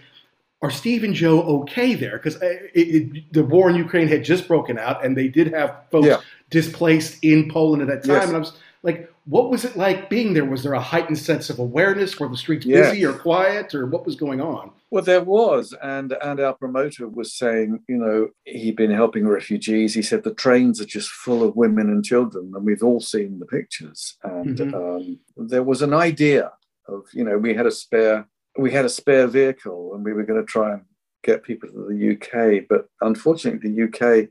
[0.62, 4.78] "Are Steve and Jo okay there?" Because it, the war in Ukraine had just broken
[4.78, 6.20] out, and they did have folks Yeah.
[6.50, 8.16] displaced in Poland at that time.
[8.16, 8.26] Yes.
[8.28, 10.44] And I was like, "What was it like being there?
[10.44, 12.18] Was there a heightened sense of awareness?
[12.18, 12.90] Were the streets Yes.
[12.92, 17.08] busy or quiet, or what was going on?" Well, there was, and and our promoter
[17.08, 19.94] was saying, you know, he'd been helping refugees.
[19.94, 23.40] He said the trains are just full of women and children, and we've all seen
[23.40, 24.16] the pictures.
[24.22, 24.74] And Mhm.
[24.74, 26.52] um, there was an idea
[26.88, 30.24] of, you know, we had a spare, we had a spare vehicle, and we were
[30.24, 30.82] going to try and
[31.22, 34.28] get people to the UK, but unfortunately, the UK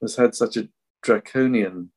[0.00, 0.68] has had such a
[1.02, 1.90] draconian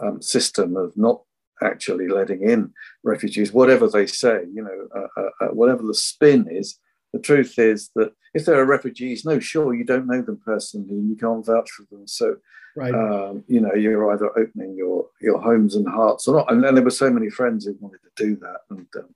[0.00, 1.22] um, system of not
[1.62, 2.72] actually letting in
[3.04, 6.78] refugees, whatever they say, you know, uh, uh, uh, whatever the spin is.
[7.12, 10.90] The truth is that if there are refugees, no, sure, you don't know them personally
[10.90, 12.08] and you can't vouch for them.
[12.08, 12.36] So,
[12.74, 12.94] Right.
[12.94, 16.50] um, you know, you're either opening your, your homes and hearts or not.
[16.50, 19.14] And, and there were so many friends who wanted to do that and um,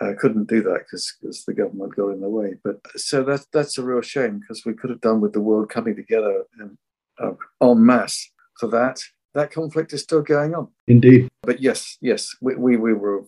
[0.00, 2.54] uh, couldn't do that because the government got in the way.
[2.62, 5.70] But so that's, that's a real shame because we could have done with the world
[5.70, 6.76] coming together in,
[7.18, 7.32] uh,
[7.62, 9.00] en masse for that.
[9.34, 11.28] That conflict is still going on Indeed.
[11.42, 13.24] but yes, yes, we, we, we were,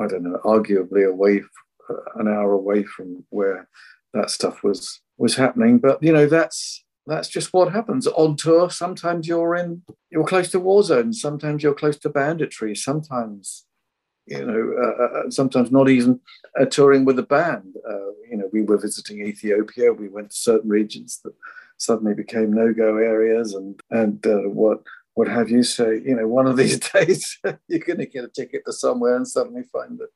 [0.00, 3.68] I don't know, arguably away, f- an hour away from where
[4.14, 5.78] that stuff was was happening.
[5.78, 8.70] But you know, that's that's just what happens on tour.
[8.70, 11.20] Sometimes you're in, you're close to war zones.
[11.20, 12.74] Sometimes you're close to banditry.
[12.74, 13.66] Sometimes,
[14.30, 16.20] you know, uh, uh, sometimes not even
[16.58, 17.74] uh, touring with a band.
[17.88, 19.92] Uh, you know, we were visiting Ethiopia.
[19.92, 21.34] We went to certain regions that
[21.78, 24.82] suddenly became no-go areas, and and uh, what
[25.14, 25.62] what have you.
[25.62, 27.38] So, you know, one of these days
[27.68, 30.08] you're going to get a ticket to somewhere and suddenly find that,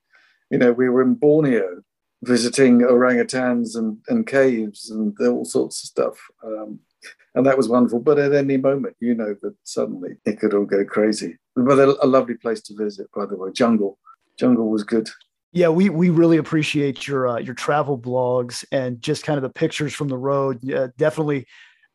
[0.50, 1.82] you know, we were in Borneo
[2.22, 6.18] visiting orangutans and, and caves and all sorts of stuff.
[6.42, 6.78] Um,
[7.34, 8.00] and that was wonderful.
[8.00, 11.38] But at any moment, you know that suddenly it could all go crazy.
[11.56, 13.50] But a, a lovely place to visit, by the way.
[13.52, 13.98] Jungle.
[14.38, 15.08] Jungle was good.
[15.52, 19.50] Yeah, we we really appreciate your uh, your travel blogs and just kind of the
[19.50, 20.68] pictures from the road.
[20.68, 21.46] Uh, definitely,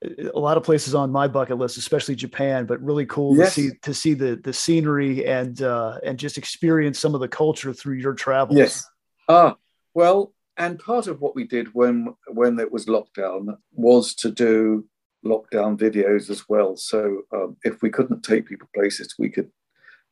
[0.06, 2.66] uh, a lot of places on my bucket list, especially Japan.
[2.66, 3.56] But really cool Yes.
[3.56, 7.28] to see to see the the scenery and uh, and just experience some of the
[7.28, 8.58] culture through your travels.
[8.58, 8.88] Yes.
[9.28, 9.58] Ah,
[9.94, 14.86] well, and part of what we did when when it was lockdown was to do
[15.26, 16.76] lockdown videos as well.
[16.76, 19.50] So um, if we couldn't take people places, we could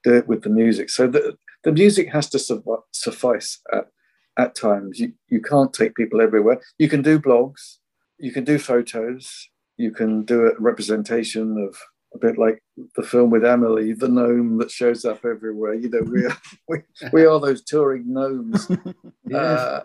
[0.04, 0.89] do it with the music.
[0.89, 3.88] So the the music has to suffi- suffice at
[4.38, 5.00] at times.
[5.00, 6.62] You you can't take people everywhere.
[6.78, 7.78] You can do blogs,
[8.17, 11.78] you can do photos, you can do a representation of
[12.13, 12.63] a bit like
[12.96, 15.74] the film with Amélie, the gnome that shows up everywhere.
[15.74, 16.78] You know, we are we,
[17.12, 18.70] we are those touring gnomes.
[19.36, 19.82] Uh,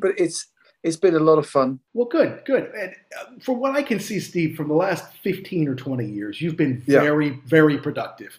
[0.00, 0.48] but it's
[0.84, 1.80] it's been a lot of fun.
[1.94, 2.70] Well, good, good.
[2.78, 6.40] And uh, from what I can see, Steve, from the last 15 or 20 years,
[6.40, 7.00] you've been Yeah.
[7.00, 8.38] very, very productive.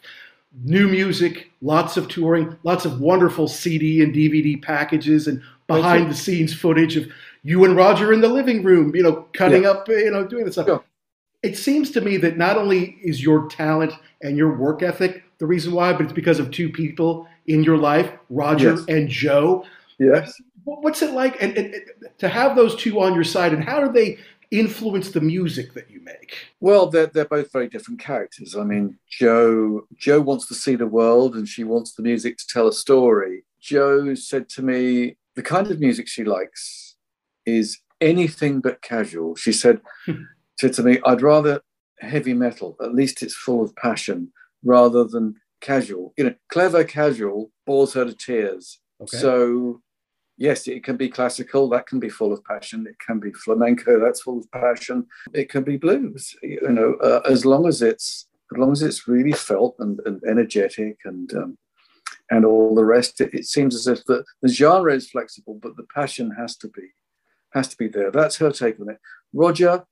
[0.64, 6.14] New music, lots of touring, lots of wonderful CD and DVD packages, and behind the
[6.16, 7.08] scenes footage of
[7.44, 9.72] you and Roger in the living room, you know, cutting Yeah.
[9.72, 10.68] up, you know, doing this stuff.
[10.68, 10.78] Yeah.
[11.44, 15.46] It seems to me that not only is your talent and your work ethic the
[15.46, 18.86] reason why, but it's because of two people in your life, Roger Yes.
[18.88, 19.66] and Jo.
[20.00, 20.40] Yes.
[20.66, 21.84] Wh- What's it like and, and, and
[22.18, 24.18] to have those two on your side, and how do they
[24.52, 26.36] influence the music that you make?
[26.60, 28.56] Well, they're they're both very different characters.
[28.56, 32.48] I mean, Jo Jo wants to see the world, and she wants the music to
[32.48, 33.46] tell a story.
[33.60, 36.96] Jo said to me, the kind of music she likes
[37.46, 39.36] is anything but casual.
[39.36, 39.82] She said
[40.60, 41.62] said to me, I'd rather
[42.00, 42.76] heavy metal.
[42.82, 44.32] At least it's full of passion
[44.64, 46.14] rather than casual.
[46.18, 48.80] You know, clever casual bores her to tears.
[49.02, 49.18] Okay.
[49.18, 49.82] So,
[50.38, 51.70] yes, it can be classical.
[51.70, 52.86] That can be full of passion.
[52.88, 54.00] It can be flamenco.
[54.00, 55.08] That's full of passion.
[55.34, 56.36] It can be blues.
[56.42, 60.22] You know, uh, as long as it's as long as it's really felt and, and
[60.28, 61.58] energetic and um,
[62.32, 65.76] and all the rest, it, it seems as if the, the genre is flexible, but
[65.78, 66.94] the passion has to be
[67.54, 68.12] has to be there.
[68.12, 69.00] That's her take on it.
[69.34, 69.86] Roger,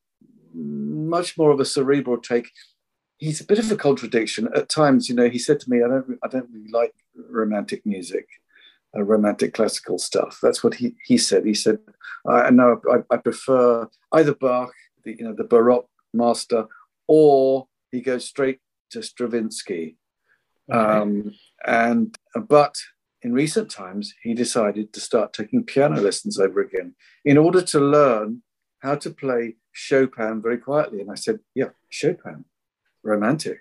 [0.54, 2.50] much more of a cerebral take.
[3.18, 5.08] He's a bit of a contradiction at times.
[5.08, 8.28] You know, he said to me, "I don't, I don't really like romantic music,
[8.96, 11.46] uh, romantic classical stuff." That's what he he said.
[11.46, 11.80] He said,
[12.28, 16.68] "I know I, I prefer either Bach, the you know the Baroque master,
[17.08, 18.60] or he goes straight
[18.92, 19.98] to Stravinsky."
[20.72, 21.34] Um,
[21.66, 22.78] and but
[23.22, 27.80] in recent times, he decided to start taking piano lessons over again in order to
[27.80, 28.44] learn
[28.80, 31.02] how to play Chopin very quietly.
[31.02, 32.46] And I said, "Yeah, Chopin,
[33.04, 33.60] romantic."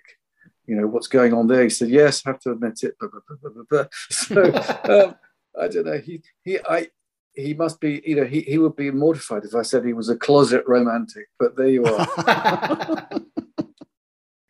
[0.72, 1.64] You know, what's going on there?
[1.64, 2.98] He said, yes, have to admit it.
[2.98, 4.42] Blah, blah, blah, so
[4.84, 5.14] um,
[5.60, 5.98] I don't know.
[5.98, 6.88] He, he, I,
[7.34, 10.08] he must be, you know, he, he would be mortified if I said he was
[10.08, 13.06] a closet romantic, but there you are.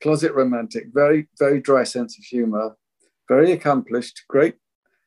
[0.01, 2.77] closet romantic, very, very dry sense of humor,
[3.29, 4.55] very accomplished, great,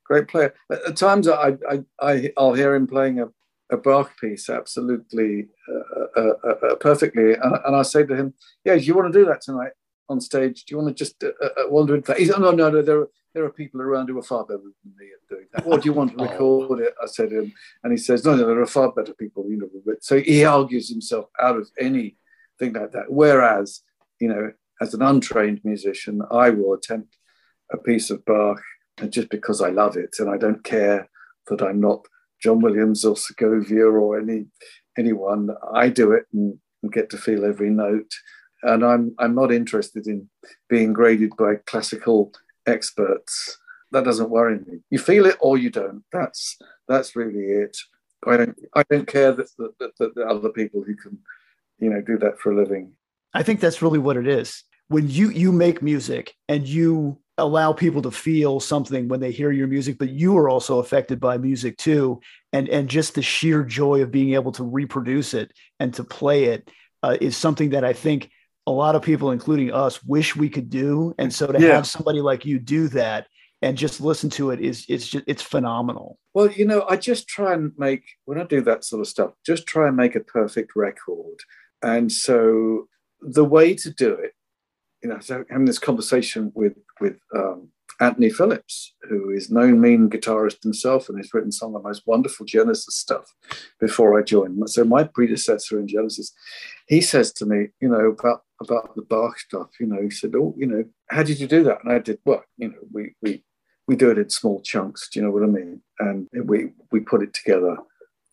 [0.04, 0.54] great player.
[0.69, 3.28] At, at times I, I, I, I'll hear him playing a,
[3.71, 7.36] a Bach piece absolutely uh, uh, uh, uh perfectly.
[7.36, 8.34] And, and I say to him,
[8.65, 9.71] yeah, do you want to do that tonight
[10.10, 10.65] on stage?
[10.65, 12.04] Do you want to just uh, uh, wander in?
[12.18, 14.60] He's, oh, no, no, no, there are, there are people around who are far better
[14.60, 15.65] than me at doing that.
[15.65, 16.28] What do you want to oh.
[16.28, 16.94] record it?
[17.02, 19.58] I said to him, and he says, no, no, there are far better people, you
[19.58, 19.96] know.
[20.02, 22.15] So he argues himself out of anything
[22.62, 23.06] like that.
[23.10, 23.82] Whereas,
[24.20, 27.18] you know, as an untrained musician, I will attempt
[27.72, 28.62] a piece of Bach
[28.98, 31.10] and just because I love it and I don't care
[31.48, 32.06] that I'm not
[32.41, 34.46] John Williams or Segovia or any
[34.98, 35.50] anyone.
[35.74, 38.12] I do it and, and get to feel every note.
[38.65, 40.28] And I'm I'm not interested in
[40.67, 42.34] being graded by classical
[42.65, 43.60] experts.
[43.91, 44.80] That doesn't worry me.
[44.89, 46.04] You feel it or you don't.
[46.12, 47.78] That's that's really it.
[48.25, 51.19] I don't I don't care that, that, other people who can,
[51.80, 52.93] you know, do that for a living.
[53.36, 54.63] I think that's really what it is.
[54.88, 59.51] When you you make music and you allow people to feel something when they hear
[59.51, 62.19] your music, but you are also affected by music too,
[62.51, 66.45] and and just the sheer joy of being able to reproduce it and to play
[66.45, 66.71] it
[67.04, 68.32] uh, is something that I think
[68.67, 71.13] a lot of people, including us, wish we could do.
[71.17, 71.75] And so to yeah.
[71.75, 73.28] have somebody like you do that
[73.62, 76.19] and just listen to it is it's just it's phenomenal.
[76.34, 79.32] Well, you know, I just try and make when I do that sort of stuff,
[79.45, 81.38] just try and make a perfect record.
[81.82, 82.88] And so
[83.21, 84.34] the way to do it,
[85.04, 90.10] you know, so having this conversation with with um, Anthony Phillips, who is known mean
[90.10, 93.34] guitarist himself and has written some of the most wonderful Genesis stuff
[93.79, 94.69] before I joined.
[94.69, 96.34] So my predecessor in Genesis,
[96.88, 100.34] he says to me, you know, about about the Bach stuff, you know, he said,
[100.36, 101.84] Oh, you know, how did you do that?
[101.84, 103.43] And I did, well, you know, we we
[103.88, 105.81] we do it in small chunks, do you know what I mean?
[105.99, 107.77] And we we put it together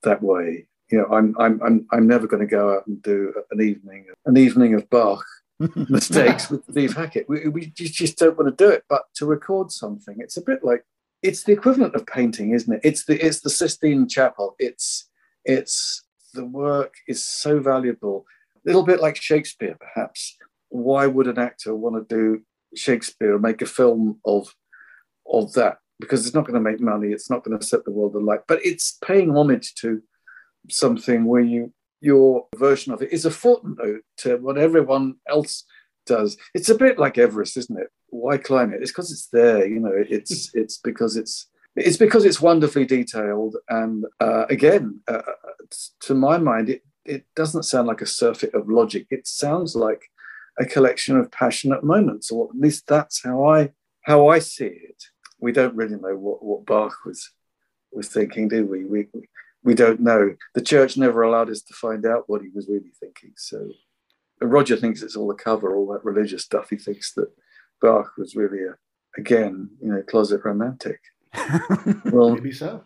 [0.02, 0.66] that way.
[0.90, 4.06] You know, I'm I'm I'm I'm never going to go out and do an evening
[4.26, 5.24] an evening of Bach
[5.88, 7.28] mistakes with Steve Hackett.
[7.28, 8.84] We, we just don't want to do it.
[8.88, 10.84] But to record something, it's a bit like
[11.22, 12.80] it's the equivalent of painting, isn't it?
[12.82, 14.56] It's the it's the Sistine Chapel.
[14.58, 15.08] It's
[15.44, 18.26] it's the work is so valuable.
[18.56, 20.36] A little bit like Shakespeare, perhaps.
[20.68, 22.42] Why would an actor want to do
[22.74, 24.54] Shakespeare or make a film of
[25.30, 25.78] of that?
[26.00, 27.08] Because it's not going to make money.
[27.08, 28.40] It's not going to set the world alight.
[28.48, 30.02] But it's paying homage to
[30.68, 31.72] something where you
[32.02, 35.64] your version of it is a footnote to what everyone else
[36.04, 36.36] does.
[36.52, 37.88] It's a bit like Everest, isn't it?
[38.08, 38.82] Why climb it?
[38.82, 39.66] It's because it's there.
[39.66, 43.56] You know, it's it's because it's it's because it's wonderfully detailed.
[43.68, 45.22] And uh, again, uh,
[46.00, 49.06] to my mind, it it doesn't sound like a surfeit of logic.
[49.10, 50.02] It sounds like
[50.58, 53.70] a collection of passionate moments, or at least that's how I
[54.02, 55.04] how I see it.
[55.38, 57.30] We don't really know what what Bach was
[57.92, 58.84] was thinking, do we?
[58.84, 59.06] We
[59.64, 60.34] we don't know.
[60.54, 63.32] The church never allowed us to find out what he was really thinking.
[63.36, 63.70] So
[64.40, 66.70] uh, Roger thinks it's all a cover, all that religious stuff.
[66.70, 67.30] He thinks that
[67.80, 68.74] Bach was really a,
[69.18, 71.00] again, you know, closet romantic.
[72.06, 72.84] well, maybe so.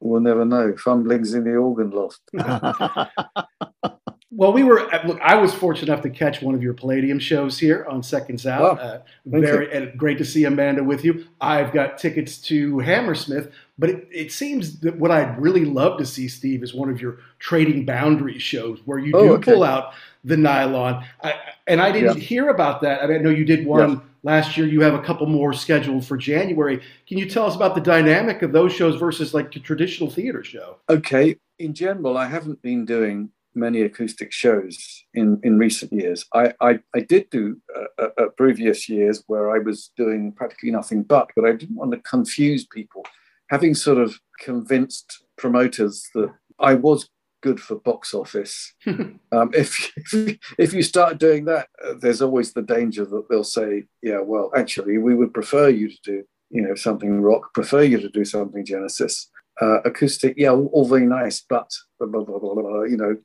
[0.00, 0.74] We'll never know.
[0.76, 2.20] Fumblings in the organ loft.
[4.36, 5.20] Well, we were look.
[5.20, 8.80] I was fortunate enough to catch one of your Palladium shows here on Seconds Out.
[8.80, 11.26] Oh, uh, very and great to see Amanda with you.
[11.40, 16.06] I've got tickets to Hammersmith, but it, it, seems that what I'd really love to
[16.06, 19.52] see, Steve, is one of your Trading Boundaries shows where you oh, do okay.
[19.52, 19.92] pull out
[20.24, 21.04] the nylon.
[21.22, 21.34] I,
[21.68, 22.24] and I didn't yeah.
[22.24, 23.04] hear about that.
[23.04, 24.00] I, mean, I know you did one yeah.
[24.24, 24.66] last year.
[24.66, 26.82] You have a couple more scheduled for January.
[27.06, 30.42] Can you tell us about the dynamic of those shows versus like a traditional theater
[30.42, 30.78] show?
[30.90, 31.36] Okay.
[31.60, 36.24] In general, I haven't been doing many acoustic shows in, in recent years.
[36.32, 37.60] I, I, I did do
[37.98, 41.92] uh, uh, previous years where I was doing practically nothing but, but I didn't want
[41.92, 43.04] to confuse people.
[43.50, 47.08] Having sort of convinced promoters that I was
[47.42, 52.52] good for box office, um, if, if, if you start doing that, uh, there's always
[52.52, 56.62] the danger that they'll say, yeah, well, actually, we would prefer you to do you
[56.62, 59.28] know something rock, prefer you to do something Genesis.
[59.60, 63.16] Uh, acoustic, yeah, all, all, very nice, but blah, blah, blah, you know,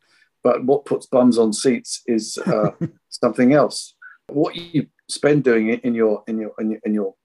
[0.43, 2.71] but what puts bums on seats is uh,
[3.09, 3.95] something else.
[4.27, 7.15] What you spend doing it in your in your in your, in your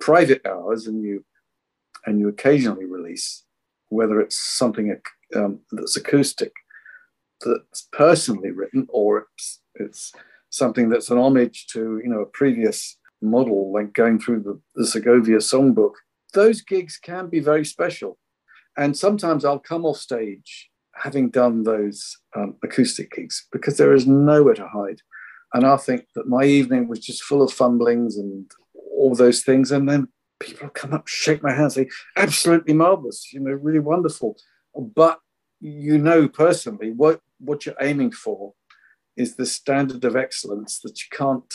[0.00, 1.24] private hours, and you
[2.06, 3.44] and you occasionally release,
[3.88, 4.96] whether it's something
[5.34, 6.52] um, that's acoustic,
[7.40, 10.12] that's personally written, or it's, it's
[10.50, 14.86] something that's an homage to you know a previous model, like going through the, the
[14.86, 15.92] Segovia songbook.
[16.32, 18.18] Those gigs can be very special,
[18.76, 24.06] and sometimes I'll come off stage having done those um, acoustic gigs because there is
[24.06, 25.00] nowhere to hide.
[25.52, 28.50] and I think that my evening was just full of fumblings and
[28.96, 29.70] all those things.
[29.70, 30.08] And then
[30.40, 34.36] people come up, shake my hand, say, absolutely marvelous, you know, really wonderful.
[34.74, 35.20] But
[35.60, 38.52] you know personally what, what you're aiming for
[39.16, 41.54] is the standard of excellence that you can't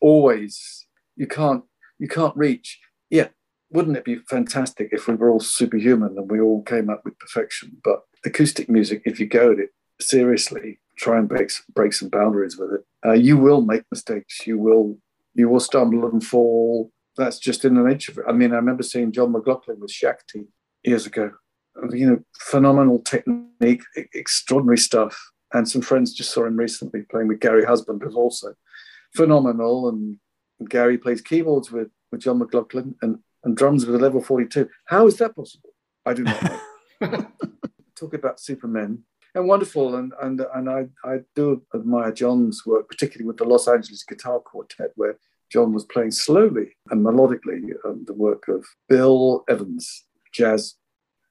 [0.00, 0.86] always,
[1.16, 1.64] you can't,
[1.98, 2.78] you can't reach.
[3.10, 3.28] Yeah,
[3.70, 7.18] wouldn't it be fantastic if we were all superhuman and we all came up with
[7.18, 7.78] perfection?
[7.82, 12.56] But acoustic music, if you go at it seriously, try and break, break some boundaries
[12.56, 14.46] with it, uh, you will make mistakes.
[14.46, 14.98] You will
[15.34, 16.90] you will stumble and fall.
[17.16, 18.24] That's just in the nature of it.
[18.28, 20.48] I mean, I remember seeing John McLaughlin with Shakti
[20.82, 21.30] years ago.
[21.90, 25.16] You know, phenomenal technique, extraordinary stuff.
[25.52, 28.54] And some friends just saw him recently playing with Gary Husband, who's also
[29.14, 29.88] phenomenal.
[29.88, 30.18] And,
[30.68, 34.68] Gary plays keyboards with, with John McLaughlin and, and drums with a level 42.
[34.86, 35.70] How is that possible?
[36.04, 36.42] I do not
[37.00, 37.26] know.
[37.98, 39.96] Talk about supermen and wonderful.
[39.96, 44.40] And and and I I do admire John's work, particularly with the Los Angeles Guitar
[44.40, 45.18] Quartet, where
[45.50, 50.74] John was playing slowly and melodically um, the work of Bill Evans, jazz,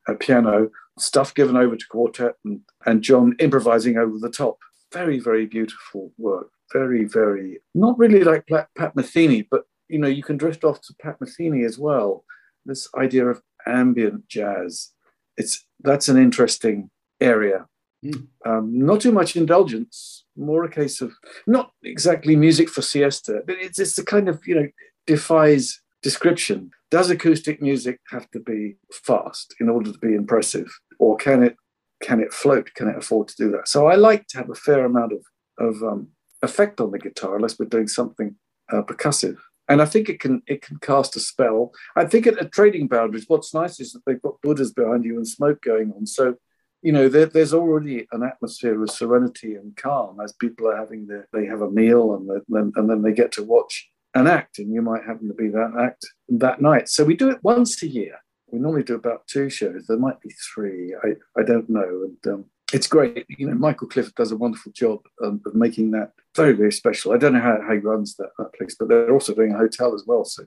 [0.07, 4.57] uh, piano, stuff given over to quartet, and and John improvising over the top.
[4.93, 6.49] Very very beautiful work.
[6.73, 10.95] Very very not really like Pat Metheny, but you know you can drift off to
[11.01, 12.25] Pat Metheny as well.
[12.65, 14.91] This idea of ambient jazz.
[15.37, 16.89] It's that's an interesting
[17.21, 17.67] area
[18.05, 18.27] Mm.
[18.45, 21.13] Um, not too much indulgence, more a case of
[21.47, 24.67] not exactly music for siesta, but it's, it's the kind of, you know,
[25.05, 26.71] defies description.
[26.91, 30.67] Does acoustic music have to be fast in order to be impressive?
[30.99, 31.57] Or can it
[32.03, 32.73] can it float?
[32.75, 33.67] Can it afford to do that?
[33.67, 35.23] So I like to have a fair amount of,
[35.57, 36.09] of um,
[36.43, 38.35] effect on the guitar, unless we're doing something
[38.71, 39.37] uh, percussive.
[39.69, 41.71] And I think it can it can cast a spell.
[41.95, 45.17] I think at, at trading boundaries, what's nice is that they've got Buddhas behind you
[45.17, 46.05] and smoke going on.
[46.05, 46.35] So
[46.81, 51.07] you know, there, there's already an atmosphere of serenity and calm as people are having
[51.07, 54.59] their, they have a meal and then, and then they get to watch an act,
[54.59, 56.89] and you might happen to be that act that night.
[56.89, 58.17] So we do it once a year.
[58.51, 59.85] We normally do about two shows.
[59.87, 60.95] There might be three.
[61.03, 61.09] I,
[61.39, 62.05] I don't know.
[62.05, 63.25] And um, it's great.
[63.29, 67.13] You know, Michael Clifford does a wonderful job um, of making that very, very special.
[67.13, 69.57] I don't know how, how he runs that, that place, but they're also doing a
[69.57, 70.25] hotel as well.
[70.25, 70.43] So,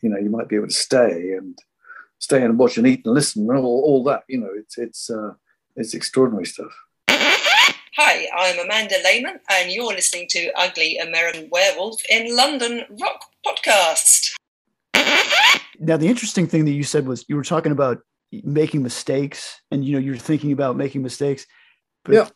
[0.00, 1.58] you know, you might be able to stay and
[2.18, 4.22] stay and watch and eat and listen and all, all that.
[4.28, 5.32] You know, it's it's uh,
[5.76, 6.72] it's extraordinary stuff.
[7.10, 14.36] Hi, I'm Amanda Lehmann, and you're listening to Ugly American Werewolf in London Rock Podcast.
[15.80, 17.98] Now, the interesting thing that you said was you were talking about
[18.30, 21.46] making mistakes, and you know you're thinking about making mistakes.
[22.04, 22.28] But, yeah.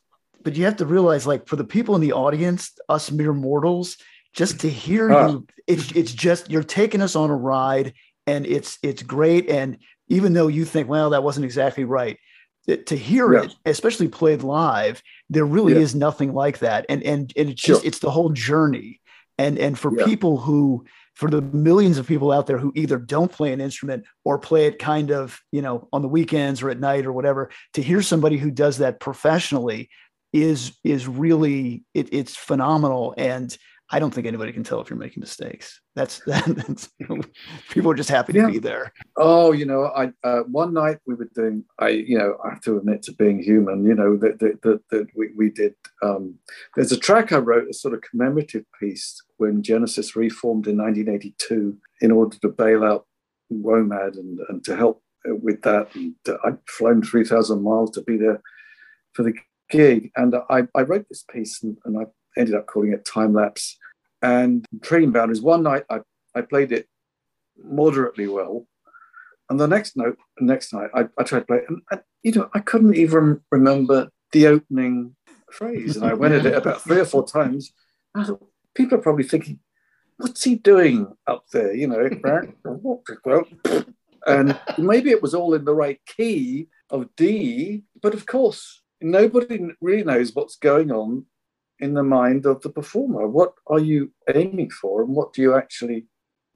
[0.42, 3.96] But you have to realize, like, for the people in the audience, us mere mortals,
[4.32, 5.28] just to hear uh.
[5.28, 7.94] you, it's it's just you're taking us on a ride,
[8.26, 9.48] and it's it's great.
[9.48, 9.78] And
[10.08, 12.18] even though you think, well, that wasn't exactly right,
[12.66, 13.42] to hear yeah.
[13.44, 15.80] it, especially played live, there really yeah.
[15.80, 16.86] is nothing like that.
[16.88, 17.88] And and and it's just sure.
[17.88, 19.00] it's the whole journey.
[19.38, 20.84] And and for people who
[21.14, 24.66] for the millions of people out there who either don't play an instrument or play
[24.66, 28.02] it kind of, you know, on the weekends or at night or whatever, to hear
[28.02, 29.90] somebody who does that professionally
[30.32, 33.14] is is really it, it's phenomenal.
[33.16, 33.56] And
[33.94, 35.82] I don't think anybody can tell if you're making mistakes.
[35.94, 36.46] That's that.
[36.46, 36.90] That's,
[37.70, 38.50] people are just happy to yeah.
[38.50, 38.92] be there.
[39.18, 41.64] Oh, you know, I uh, one night we were doing.
[41.78, 43.84] I, you know, I have to admit to being human.
[43.84, 45.74] You know that that that we we did.
[46.02, 46.36] Um,
[46.74, 51.76] there's a track I wrote, a sort of commemorative piece when Genesis reformed in 1982
[52.00, 53.06] in order to bail out
[53.52, 55.94] WOMAD and and to help with that.
[55.94, 58.40] And uh, I'd flown 3,000 miles to be there
[59.12, 59.34] for the
[59.68, 62.04] gig, and I I wrote this piece and, and I
[62.38, 63.76] ended up calling it time lapse
[64.22, 65.42] and trading boundaries.
[65.42, 66.00] One night I,
[66.34, 66.88] I played it
[67.62, 68.66] moderately well,
[69.50, 72.32] and the next note, next night I, I tried to play it, and, and you
[72.32, 75.16] know I couldn't even remember the opening
[75.50, 77.72] phrase, and I went at it about three or four times.
[78.14, 79.60] I thought people are probably thinking,
[80.16, 82.08] "What's he doing up there?" You know,
[83.24, 83.46] well
[84.26, 89.68] and maybe it was all in the right key of D, but of course nobody
[89.80, 91.26] really knows what's going on
[91.82, 93.26] in the mind of the performer.
[93.26, 96.06] What are you aiming for, and what do you actually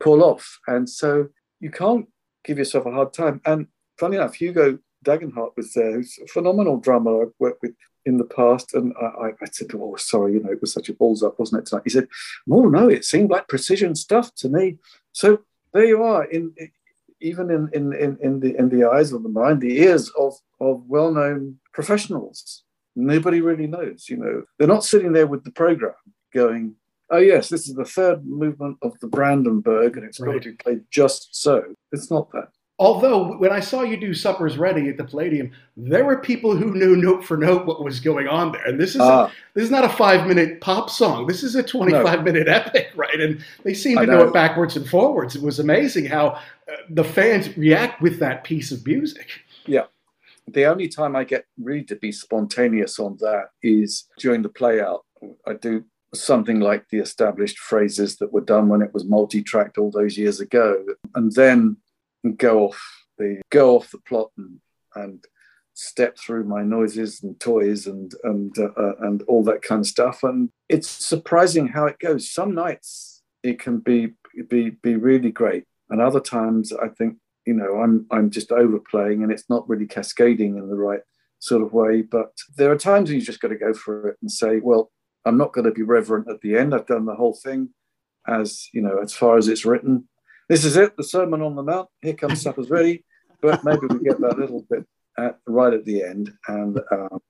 [0.01, 0.61] pull off?
[0.69, 1.29] And so
[1.61, 2.07] you can't
[2.45, 3.41] give yourself a hard time.
[3.45, 3.67] And
[3.99, 7.75] funny enough, Hugo Degenhardt was there, who's a phenomenal drummer I've worked with
[8.05, 8.73] in the past.
[8.73, 11.63] And I, I, said, Oh, sorry, you know, it was such a balls up, wasn't
[11.63, 11.83] it tonight?
[11.85, 12.09] He said,
[12.49, 14.77] Oh, no, it seemed like precision stuff to me.
[15.13, 15.41] So
[15.75, 16.55] there you are, in,
[17.21, 20.35] even in, in, in, in, the, in the eyes of the mind, the ears of,
[20.61, 22.63] of well known professionals
[22.97, 24.43] Nobody really knows, you know.
[24.59, 25.95] They're not sitting there with the program
[26.33, 26.75] going,
[27.11, 30.33] oh, yes, this is the third movement of the Brandenburg and it's right.
[30.35, 31.63] got to be played just so.
[31.93, 32.49] It's not that.
[32.79, 36.75] although when I saw you do Supper's Ready at the Palladium, there were people who
[36.75, 38.67] knew note for note what was going on there.
[38.67, 39.27] And this is Ah.
[39.27, 41.27] a, this is not a five minute pop song.
[41.27, 43.19] This is a twenty five minute epic, right?
[43.19, 44.19] And they seem I to know.
[44.19, 44.29] know.
[44.29, 45.35] it backwards and forwards.
[45.37, 46.27] It was amazing how
[46.71, 49.29] uh, the fans react with that piece of music.
[49.65, 49.85] Yeah.
[50.49, 54.81] The only time I get really to be spontaneous on that is during the play
[54.81, 55.05] out.
[55.47, 55.85] I do
[56.15, 60.41] something like the established phrases that were done when it was multi-tracked all those years
[60.41, 60.85] ago,
[61.15, 61.79] and then
[62.37, 62.81] go off
[63.19, 64.61] the go off the plot and,
[64.95, 65.25] and
[65.75, 69.87] step through my noises and toys and and uh, uh, and all that kind of
[69.87, 70.23] stuff.
[70.23, 72.31] And it's surprising how it goes.
[72.31, 74.15] Some nights it can be
[74.49, 77.17] be be really great, and other times I think
[77.47, 81.01] you know I'm I'm just overplaying and it's not really cascading in the right
[81.39, 82.03] sort of way.
[82.03, 84.91] But there are times when you just got to go for it and say, well,
[85.25, 86.75] I'm not going to be reverent at the end.
[86.75, 87.71] I've done the whole thing
[88.29, 90.09] as you know as far as it's written.
[90.49, 91.89] This is it, the Sermon on the Mount.
[92.03, 93.05] Here comes supper's ready.
[93.41, 94.87] But maybe we get that little bit
[95.19, 97.21] at, right at the end, and um,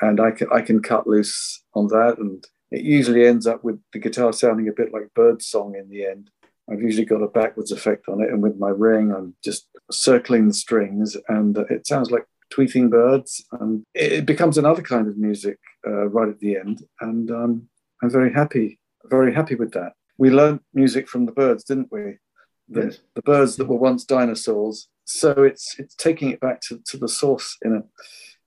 [0.00, 3.80] and I can I can cut loose on that, and it usually ends up with
[3.92, 6.30] the guitar sounding a bit like bird song in the end.
[6.70, 10.48] I've usually got a backwards effect on it, and with my ring, I'm just circling
[10.48, 15.58] the strings, and it sounds like tweeting birds, and it becomes another kind of music
[15.86, 17.68] uh, right at the end, and um,
[18.02, 19.92] I'm very happy, very happy with that.
[20.18, 22.18] We learned music from the birds, didn't we?
[22.68, 23.00] The, Yes.
[23.14, 24.88] the birds that were once dinosaurs.
[25.04, 27.82] So it's it's taking it back to, to the source in a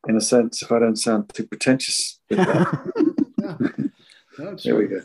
[0.10, 0.62] in a sense.
[0.62, 2.94] If I don't sound too pretentious, with that.
[4.38, 5.02] That's there we go.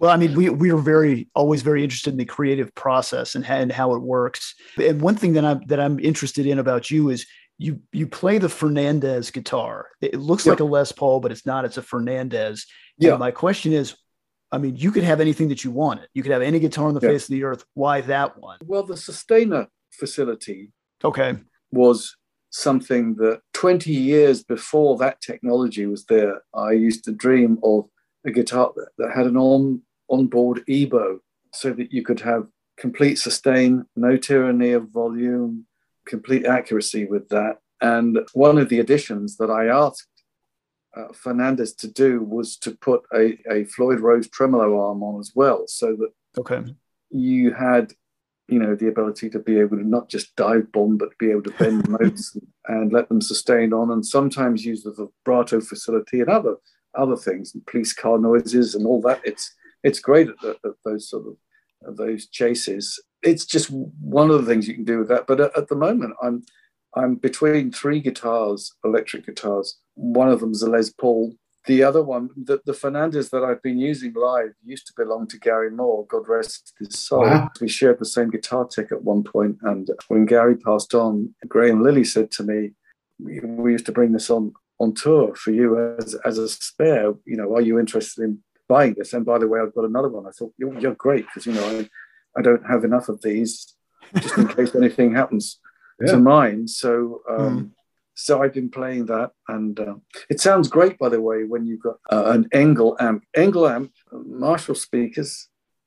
[0.00, 3.44] Well, I mean, we we are very always very interested in the creative process and,
[3.46, 4.54] and how it works.
[4.82, 7.26] And one thing that I'm that I'm interested in about you is
[7.58, 9.88] you you play the Fernandez guitar.
[10.00, 10.52] It looks Yeah.
[10.52, 11.66] like a Les Paul, but it's not.
[11.66, 12.66] It's a Fernandez.
[12.96, 13.10] Yeah.
[13.10, 13.94] And my question is,
[14.50, 16.08] I mean, you could have anything that you wanted.
[16.14, 17.10] You could have any guitar on the Yeah.
[17.10, 17.64] face of the earth.
[17.74, 18.58] Why that one?
[18.64, 20.72] Well, the sustainer facility
[21.04, 21.36] Okay.
[21.70, 22.16] was
[22.48, 27.84] something that 20 years before that technology was there, I used to dream of
[28.26, 31.18] a guitar that, that had an on onboard EBow
[31.52, 35.66] so that you could have complete sustain, no tyranny of volume,
[36.06, 37.58] complete accuracy with that.
[37.80, 40.06] And one of the additions that I asked
[40.96, 45.32] uh, Fernandez to do was to put a, a Floyd Rose tremolo arm on as
[45.34, 46.64] well, so that Okay.
[47.10, 47.92] you had
[48.48, 51.42] you know the ability to be able to not just dive bomb but be able
[51.42, 56.20] to bend notes and, and let them sustain on and sometimes use the vibrato facility
[56.20, 56.56] and other
[56.94, 60.72] other things and police car noises and all that it's it's great at, at, at
[60.84, 61.36] those sort of
[61.86, 65.40] at those chases it's just one of the things you can do with that but
[65.40, 66.42] at, at the moment i'm
[66.96, 71.34] i'm between three guitars electric guitars one of them's a les paul
[71.66, 75.38] the other one, the, the Fernandez that I've been using live, used to belong to
[75.38, 77.20] Gary Moore, God rest his soul.
[77.20, 77.50] Wow.
[77.60, 81.82] We shared the same guitar tech at one point, and when Gary passed on, Graham
[81.82, 82.70] Lilly said to me,
[83.18, 87.12] "We, we used to bring this on on tour for you as as a spare.
[87.26, 88.38] You know, are you interested in
[88.74, 90.26] buying this?" And by the way, I've got another one.
[90.26, 91.78] I thought you're, you're great because you know I,
[92.38, 93.52] I don't have enough of these
[94.22, 95.46] just in case anything happens
[96.00, 96.12] Yeah.
[96.12, 96.60] to mine.
[96.82, 96.92] So.
[97.34, 97.56] Um,
[98.26, 99.94] so I've been playing that, and uh,
[100.32, 103.92] it sounds great, by the way, when you've got uh, an Engl amp, Engl amp,
[104.46, 105.30] Marshall speakers,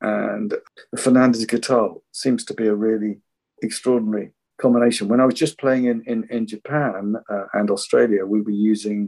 [0.01, 0.47] and
[0.93, 1.87] the Fernandez guitar
[2.23, 3.13] seems to be a really
[3.61, 4.27] extraordinary
[4.63, 5.09] combination.
[5.09, 7.03] When I was just playing in in, in Japan
[7.33, 8.99] uh, and Australia, we were using,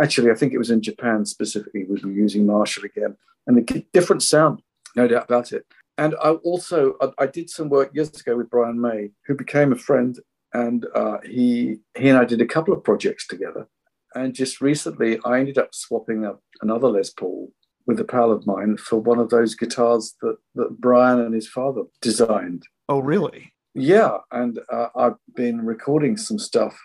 [0.00, 3.16] actually, I think it was in Japan specifically, we were using Marshall again,
[3.46, 4.62] and a different sound,
[4.96, 5.66] no doubt about it.
[5.98, 9.72] And I also I, I did some work years ago with Brian May, who became
[9.72, 10.18] a friend
[10.52, 13.66] and uh, he he and I did a couple of projects together.
[14.14, 17.50] And just recently, I ended up swapping up another Les Paul
[17.86, 21.48] with a pal of mine for one of those guitars that that Brian and his
[21.48, 22.64] father designed.
[22.88, 23.52] Oh, really?
[23.74, 26.78] Yeah, and uh, I've been recording some stuff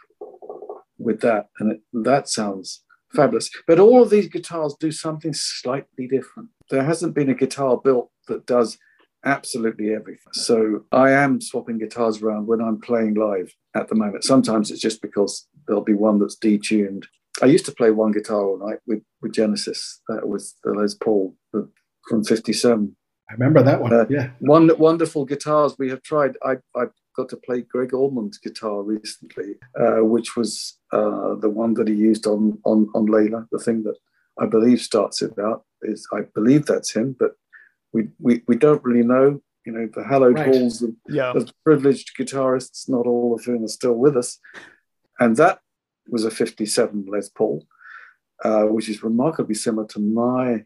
[0.97, 2.83] with that, and it, that sounds
[3.17, 3.49] fabulous.
[3.65, 6.49] But all of these guitars do something slightly different.
[6.69, 8.77] There hasn't been a guitar built that does
[9.25, 10.33] absolutely everything.
[10.33, 14.23] So I am swapping guitars around when I'm playing live at the moment.
[14.23, 17.05] Sometimes it's just because there'll be one that's detuned.
[17.41, 20.01] I used to play one guitar all night with, with Genesis.
[20.07, 21.69] That was the Les Paul the,
[22.07, 22.95] from 57.
[23.29, 23.93] I remember that one.
[23.93, 24.29] Uh, yeah.
[24.39, 26.37] One wonderful guitars we have tried.
[26.43, 26.85] I, I
[27.17, 31.95] got to play Greg Ormond's guitar recently, uh, which was uh, the one that he
[31.95, 33.95] used on, on, on Layla, the thing that
[34.39, 35.63] I believe starts it out.
[35.81, 37.33] Is I believe that's him, but
[37.93, 39.41] we, we, we don't really know.
[39.65, 40.47] You know, the hallowed Right.
[40.47, 41.31] halls of, Yeah.
[41.33, 44.39] of privileged guitarists, not all of whom are still with us.
[45.19, 45.59] And that
[46.09, 47.67] was a 57 Les Paul,
[48.43, 50.63] uh, which is remarkably similar to my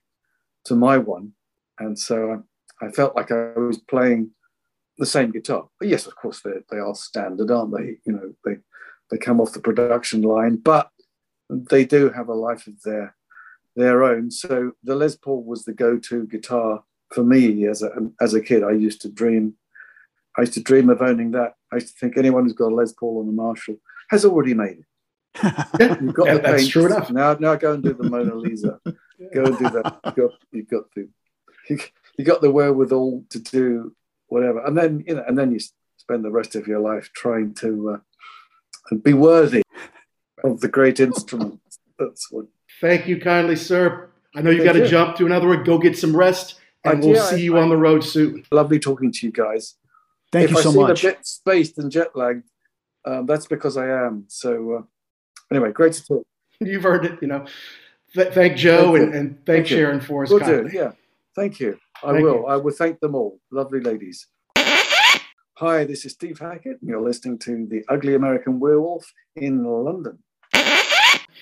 [0.66, 1.32] to my one.
[1.80, 2.16] And so
[2.82, 4.32] I, I felt like I was playing
[5.02, 5.68] the same guitar.
[5.80, 7.98] But yes, of course, they they are standard, aren't they?
[8.06, 8.58] You know, they
[9.10, 10.90] they come off the production line, but
[11.50, 13.16] they do have a life of their
[13.76, 14.30] their own.
[14.30, 17.90] So the Les Paul was the go-to guitar for me as a
[18.22, 18.64] as a kid.
[18.64, 19.56] I used to dream,
[20.38, 21.56] I used to dream of owning that.
[21.72, 23.78] I used to think anyone who's got a Les Paul and a Marshall
[24.12, 24.86] has already made it.
[26.02, 26.72] You've got Yeah, the that's paint.
[26.72, 27.10] true enough.
[27.10, 28.80] Now, now go and do the Mona Lisa.
[29.36, 30.00] Go and do that.
[30.04, 31.08] You've got, you've got the,
[31.70, 31.80] you,
[32.18, 33.96] you got the wherewithal to do
[34.32, 35.60] whatever, and then you know, and then you
[35.98, 38.00] spend the rest of your life trying to
[38.92, 39.62] uh, be worthy
[40.44, 41.60] of the great instrument.
[42.00, 42.46] That's what.
[42.80, 44.10] Thank you kindly, sir.
[44.36, 45.64] I know you Thank got to jump to another one.
[45.64, 48.44] Go get some rest, and I- we'll yeah, see you I- on the road soon.
[48.52, 49.76] Lovely talking to you guys.
[50.32, 50.46] Thank you.
[50.46, 52.46] if you I so seem a bit spaced and jet lagged,
[53.06, 54.26] um, that's because I am.
[54.30, 54.82] So uh,
[55.54, 56.26] anyway, great to talk.
[56.62, 57.46] You've heard it, you know.
[58.14, 59.78] Th- thank Jo Thank and, and thank, Thank you.
[59.78, 60.30] Sharon for us.
[60.30, 60.46] Will do.
[60.46, 60.72] kindly.
[60.74, 60.92] Yeah.
[61.36, 61.78] Thank you.
[62.04, 62.34] I Thank will.
[62.36, 62.46] you.
[62.46, 63.40] I will thank them all.
[63.52, 64.28] Lovely ladies.
[64.58, 69.06] Hi, this is Steve Hackett, and you're listening to The Ugly American Werewolf
[69.36, 70.18] in London.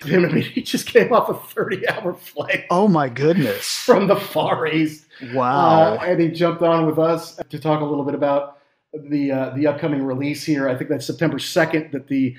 [0.03, 3.65] Him, I mean, he just came off a 30 hour flight Oh my goodness!
[3.67, 5.05] from the Far East.
[5.33, 5.95] Wow.
[5.95, 8.59] Uh, and he jumped on with us to talk a little bit about
[8.93, 10.69] the uh, the upcoming release here.
[10.69, 11.91] I think that's September 2nd.
[11.91, 12.35] That the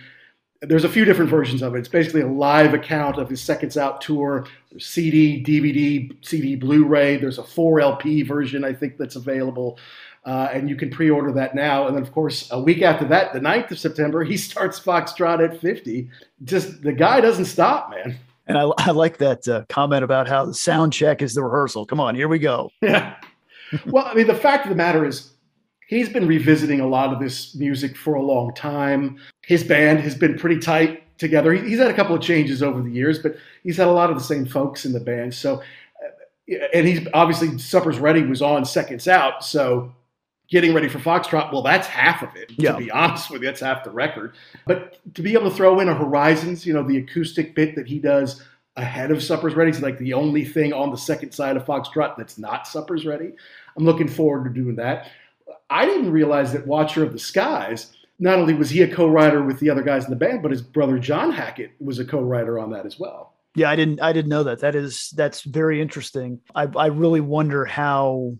[0.63, 1.79] there's a few different versions of it.
[1.79, 4.47] It's basically a live account of his Seconds Out tour.
[4.71, 7.17] There's CD, DVD, CD, Blu-ray.
[7.17, 9.79] There's a 4 LP version I think that's available.
[10.27, 11.87] Uh, and you can pre-order that now.
[11.87, 15.43] And then, of course, a week after that, the 9th of September, he starts Foxtrot
[15.43, 16.11] at 50.
[16.45, 18.19] Just the guy doesn't stop, man.
[18.47, 21.87] And I, I like that uh, comment about how the sound check is the rehearsal.
[21.87, 22.71] Come on, here we go.
[22.83, 23.15] Yeah.
[23.87, 25.31] well, I mean, the fact of the matter is,
[25.91, 29.19] he's been revisiting a lot of this music for a long time.
[29.43, 31.53] His band has been pretty tight together.
[31.53, 34.17] He's had a couple of changes over the years, but he's had a lot of
[34.17, 35.35] the same folks in the band.
[35.35, 39.45] So, uh, and he's obviously Supper's Ready was on Seconds Out.
[39.45, 39.93] So,
[40.49, 42.73] getting ready for Foxtrot, well, that's half of it, Yeah.
[42.73, 43.49] to be honest with you.
[43.49, 44.35] That's half the record.
[44.67, 47.87] But to be able to throw in a Horizons, you know, the acoustic bit that
[47.89, 48.43] he does
[48.77, 52.17] ahead of Supper's Ready is like the only thing on the second side of Foxtrot
[52.17, 53.33] that's not Supper's Ready.
[53.77, 55.09] I'm looking forward to doing that.
[55.69, 59.61] I didn't realize that Watcher of the Skies, not only was he a co-writer with
[59.61, 62.71] the other guys in the band, but his brother John Hackett was a co-writer on
[62.73, 63.35] that as well.
[63.55, 64.61] Yeah, I didn't I didn't know that.
[64.61, 66.41] That is that's very interesting.
[66.55, 68.37] I I really wonder how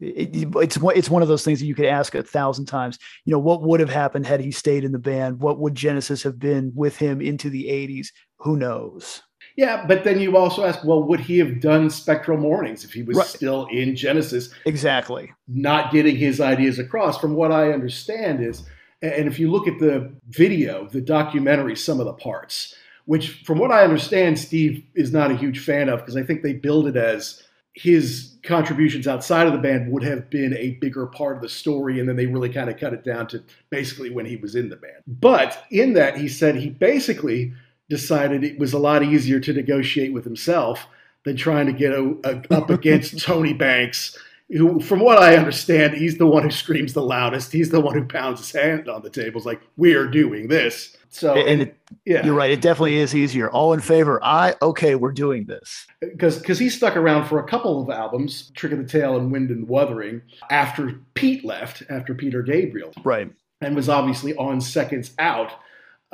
[0.00, 2.98] it, it's it's one of those things that you could ask a thousand times.
[3.24, 5.40] You know, what would have happened had he stayed in the band?
[5.40, 8.08] What would Genesis have been with him into the 80s?
[8.38, 9.22] Who knows?
[9.56, 13.02] Yeah, but then you also ask, well, would he have done Spectral Mornings if he
[13.02, 13.26] was Right.
[13.26, 14.50] still in Genesis?
[14.66, 15.32] Exactly.
[15.46, 17.18] not getting his ideas across.
[17.20, 18.64] From what I understand is,
[19.02, 22.74] and if you look at the video, the documentary, Sum of the Parts,
[23.04, 26.42] which from what I understand, Steve is not a huge fan of because I think
[26.42, 27.42] they build it as
[27.74, 32.00] his contributions outside of the band would have been a bigger part of the story,
[32.00, 34.68] and then they really kind of cut it down to basically when he was in
[34.70, 35.02] the band.
[35.06, 37.52] But in that, he said he basically
[37.88, 40.86] decided it was a lot easier to negotiate with himself
[41.24, 44.18] than trying to get a, a, up against Tony Banks
[44.50, 47.52] who, from what I understand, he's the one who screams the loudest.
[47.52, 51.34] He's the one who pounds his hand on the tables, like "We're doing this." So,
[51.34, 52.50] and it, yeah, you're right.
[52.50, 53.50] It definitely is easier.
[53.50, 54.22] All in favor.
[54.22, 54.96] I okay.
[54.96, 55.86] We're doing this.
[56.00, 59.32] because because he stuck around for a couple of albums, "Trick of the Tail" and
[59.32, 63.30] "Wind and Wuthering," after Pete left, after Peter Gabriel, Right.
[63.60, 65.52] and was obviously on Seconds Out,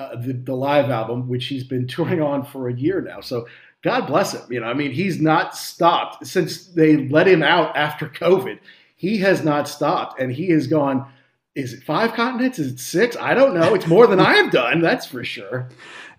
[0.00, 3.20] uh, the, the live album, which he's been touring on for a year now.
[3.20, 3.46] So
[3.82, 4.42] God bless him.
[4.50, 8.58] You know, I mean, he's not stopped since they let him out after COVID.
[8.96, 11.10] He has not stopped, and he has gone.
[11.54, 12.58] Is it five continents?
[12.58, 13.16] Is it six?
[13.16, 13.74] I don't know.
[13.74, 14.80] It's more than I have done.
[14.80, 15.68] That's for sure.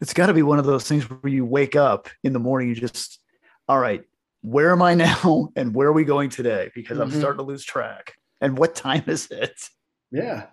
[0.01, 2.69] It's got to be one of those things where you wake up in the morning,
[2.69, 3.19] you just,
[3.67, 4.03] all right,
[4.41, 6.69] where am I now, and where are we going today?
[6.75, 7.19] Because I'm Mhm.
[7.19, 8.13] starting to lose track.
[8.41, 9.69] And what time is it?
[10.11, 10.47] Yeah.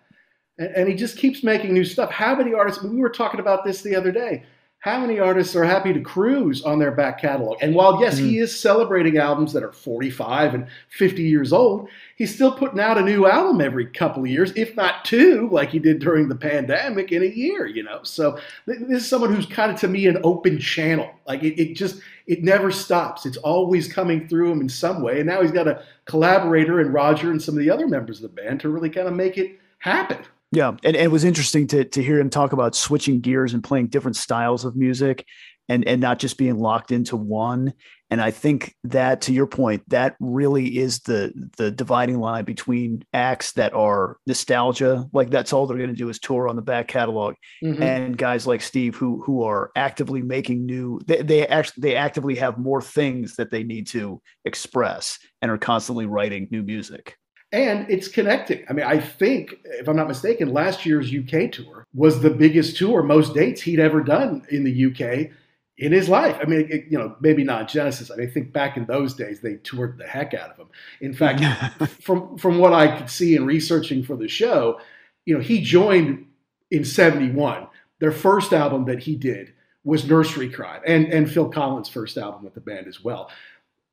[0.58, 2.10] And, and he just keeps making new stuff.
[2.10, 4.44] How many artists, we were talking about this the other day.
[4.80, 7.58] How many artists are happy to cruise on their back catalog?
[7.60, 8.42] And while, yes, he mm.
[8.42, 13.02] is celebrating albums that are 45 and 50 years old, he's still putting out a
[13.02, 17.10] new album every couple of years, if not two, like he did during the pandemic
[17.10, 18.04] in a year, you know?
[18.04, 21.10] So this is someone who's kind of, to me, an open channel.
[21.26, 23.26] Like it, it just, it never stops.
[23.26, 25.18] It's always coming through him in some way.
[25.18, 28.22] And now he's got a collaborator in Roger and some of the other members of
[28.22, 30.18] the band to really kind of make it happen.
[30.52, 33.62] Yeah, and, and it was interesting to to hear him talk about switching gears and
[33.62, 35.26] playing different styles of music,
[35.68, 37.74] and and not just being locked into one.
[38.10, 43.04] And I think that, to your point, that really is the the dividing line between
[43.12, 46.62] acts that are nostalgia, like that's all they're going to do is tour on the
[46.62, 47.80] back catalog, Mhm.
[47.82, 50.98] and guys like Steve who who are actively making new.
[51.06, 55.58] They, they actually they actively have more things that they need to express and are
[55.58, 57.16] constantly writing new music.
[57.50, 58.64] And it's connecting.
[58.68, 62.76] I mean, I think, if I'm not mistaken, last year's UK tour was the biggest
[62.76, 65.30] tour, most dates he'd ever done in the UK
[65.78, 66.36] in his life.
[66.40, 68.10] I mean, it, you know, maybe not Genesis.
[68.10, 70.68] I mean, I think back in those days they toured the heck out of him.
[71.00, 71.42] In fact,
[72.02, 74.80] from from what I could see in researching for the show,
[75.24, 76.26] you know, he joined
[76.70, 77.66] in '71.
[78.00, 82.44] Their first album that he did was Nursery Cryme, and and Phil Collins' first album
[82.44, 83.30] with the band as well.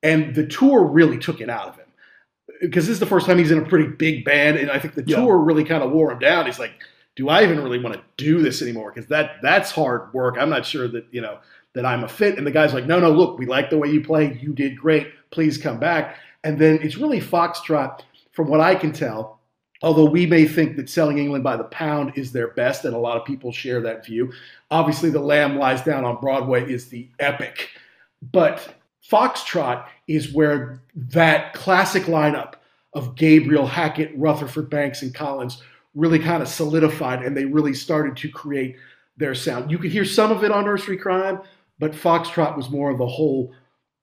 [0.02, 1.85] And the tour really took it out of him
[2.60, 4.94] because this is the first time he's in a pretty big band, and I think
[4.94, 5.16] the yeah.
[5.16, 6.46] tour really kind of wore him down.
[6.46, 6.72] He's like,
[7.14, 10.36] "Do I even really want to do this anymore?" Because that that's hard work.
[10.38, 11.38] I'm not sure that you know
[11.74, 12.38] that I'm a fit.
[12.38, 14.38] And the guy's like, "No, no, look, we like the way you play.
[14.40, 15.08] You did great.
[15.30, 19.40] Please come back." And then it's really Foxtrot, from what I can tell.
[19.82, 22.98] Although we may think that selling England by the pound is their best, and a
[22.98, 24.32] lot of people share that view.
[24.70, 27.70] Obviously, The Lamb Lies Down on Broadway is the epic.
[28.32, 28.75] But
[29.10, 32.54] Foxtrot is where that classic lineup
[32.94, 35.62] of Gabriel, Hackett, Rutherford, Banks, and Collins
[35.94, 38.76] really kind of solidified and they really started to create
[39.16, 39.70] their sound.
[39.70, 41.40] You could hear some of it on Nursery Cryme,
[41.78, 43.52] but Foxtrot was more of the whole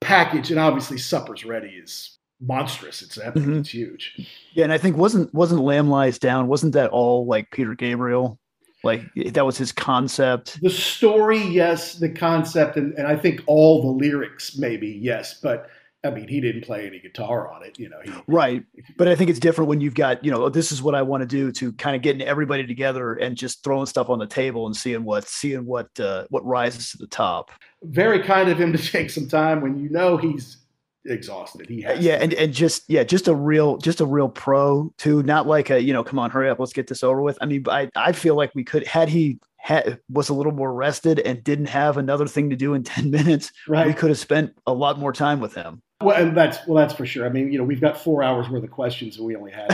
[0.01, 0.51] package.
[0.51, 3.01] And obviously, Supper's Ready is monstrous.
[3.01, 3.43] It's epic.
[3.43, 3.59] Mm-hmm.
[3.59, 4.27] It's huge.
[4.53, 6.47] Yeah, and I think wasn't wasn't Lamb Lies Down?
[6.47, 8.39] Wasn't that all like Peter Gabriel?
[8.83, 10.61] Like that was his concept.
[10.61, 11.95] The story, yes.
[11.95, 15.39] The concept, and, and I think all the lyrics, maybe yes.
[15.41, 15.69] But
[16.05, 17.99] I mean, he didn't play any guitar on it, you know.
[18.03, 18.61] He, right,
[18.97, 21.21] but I think it's different when you've got, you know, this is what I want
[21.21, 24.65] to do to kind of getting everybody together and just throwing stuff on the table
[24.65, 27.51] and seeing what, seeing what, uh, what rises to the top.
[27.83, 30.57] Very kind of him to take some time when you know he's
[31.05, 31.69] exhausted.
[31.69, 35.23] He has yeah, and and just yeah, just a real just a real pro too.
[35.23, 37.37] Not like a you know, come on, hurry up, let's get this over with.
[37.41, 40.73] I mean, I I feel like we could had he had was a little more
[40.73, 43.51] rested and didn't have another thing to do in ten minutes.
[43.67, 45.81] Right, we could have spent a lot more time with him.
[46.01, 47.25] Well, and that's well, that's for sure.
[47.25, 49.69] I mean, you know, we've got four hours worth of questions, and we only had.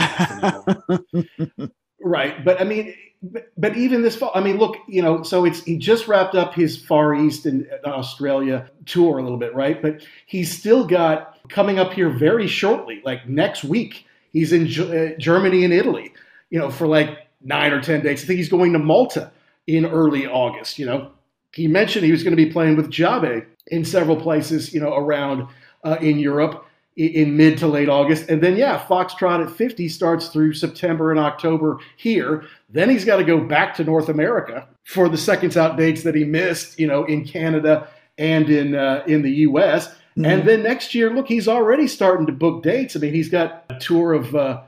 [2.02, 5.44] right, but I mean, but, but even this fall, I mean, look, you know, so
[5.44, 9.80] it's he just wrapped up his Far East and Australia tour a little bit, right?
[9.80, 14.06] But he's still got coming up here very shortly, like next week.
[14.32, 16.12] He's in G- uh, Germany and Italy,
[16.50, 18.22] you know, for like nine or ten days.
[18.22, 19.32] I think he's going to Malta
[19.66, 20.78] in early August.
[20.78, 21.10] You know,
[21.52, 24.94] he mentioned he was going to be playing with Djabe in several places, you know,
[24.94, 25.46] around
[25.84, 26.64] uh, in Europe
[26.96, 28.28] in mid to late August.
[28.28, 32.44] And then, yeah, Foxtrot at 50 starts through September and October here.
[32.68, 36.14] Then he's got to go back to North America for the seconds out dates that
[36.14, 37.88] he missed, you know, in Canada
[38.18, 39.88] and in uh, in the U.S.
[39.88, 40.24] Mm-hmm.
[40.24, 42.96] And then next year, look, he's already starting to book dates.
[42.96, 44.62] I mean, he's got a tour of uh,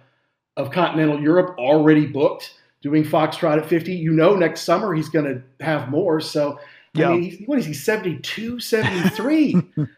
[0.57, 3.93] of continental Europe already booked, doing Foxtrot at 50.
[3.93, 6.21] You know, next summer he's going to have more.
[6.21, 6.59] So,
[6.95, 7.11] yeah.
[7.11, 9.57] I mean, what is he, 72, 73?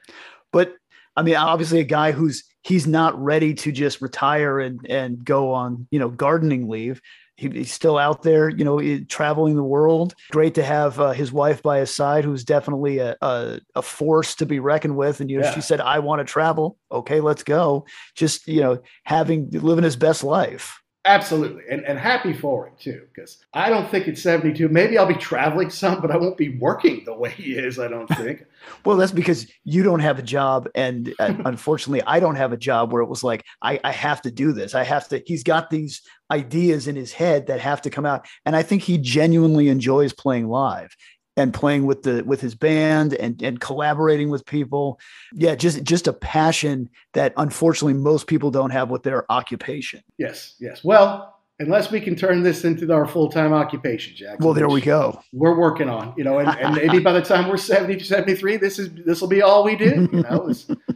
[0.53, 0.77] but
[1.17, 5.53] I mean, obviously a guy who's he's not ready to just retire and and go
[5.53, 7.01] on you know gardening leave.
[7.37, 10.15] He, he's still out there, you know, traveling the world.
[10.31, 14.37] Great to have uh, his wife by his side, who's definitely a, a, a force
[14.37, 15.21] to be reckoned with.
[15.21, 15.53] And you know, yeah.
[15.53, 17.87] she said, "I want to travel." Okay, let's go.
[18.15, 20.81] Just you know, having living his best life.
[21.07, 21.65] Absolutely.
[21.71, 24.71] And, and happy for him, too, because I don't think it's 72.
[24.71, 27.89] Maybe I'll be traveling some, but I won't be working the way he is, I
[27.89, 28.45] don't think.
[28.87, 30.67] well, that's because you don't have a job.
[30.75, 34.23] And uh, unfortunately, I don't have a job where it was like, I, I have
[34.23, 34.75] to do this.
[34.75, 36.01] I have to, he's got these
[36.31, 38.27] ideas in his head that have to come out.
[38.47, 40.97] And I think he genuinely enjoys playing live
[41.37, 44.99] and playing with the with his band and and collaborating with people.
[45.33, 50.03] Yeah just just a passion that unfortunately most people don't have with their occupation.
[50.19, 50.85] Yes yes.
[50.85, 51.31] Well
[51.61, 54.41] unless we can turn this into our full-time occupation jack.
[54.41, 55.21] Well there we go.
[55.33, 58.79] We're working on you know and, and maybe by the time we're 70 73 this
[58.79, 60.53] is this will be all we do you know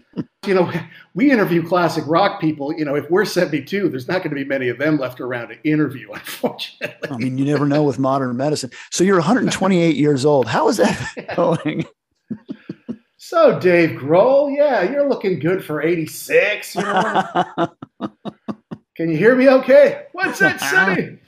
[0.49, 0.73] you know,
[1.15, 2.73] we interview classic rock people.
[2.73, 5.49] You know, if we're 72, there's not going to be many of them left around
[5.49, 7.11] to interview, unfortunately.
[7.11, 8.71] I mean, you never know with modern medicine.
[8.91, 10.49] So you're 128 years old.
[10.49, 11.87] How is that going?
[13.19, 16.75] so, Dave Grohl, yeah, you're looking good for 86.
[16.75, 17.23] You know?
[18.97, 20.07] Can you hear me okay?
[20.13, 21.19] What's that say?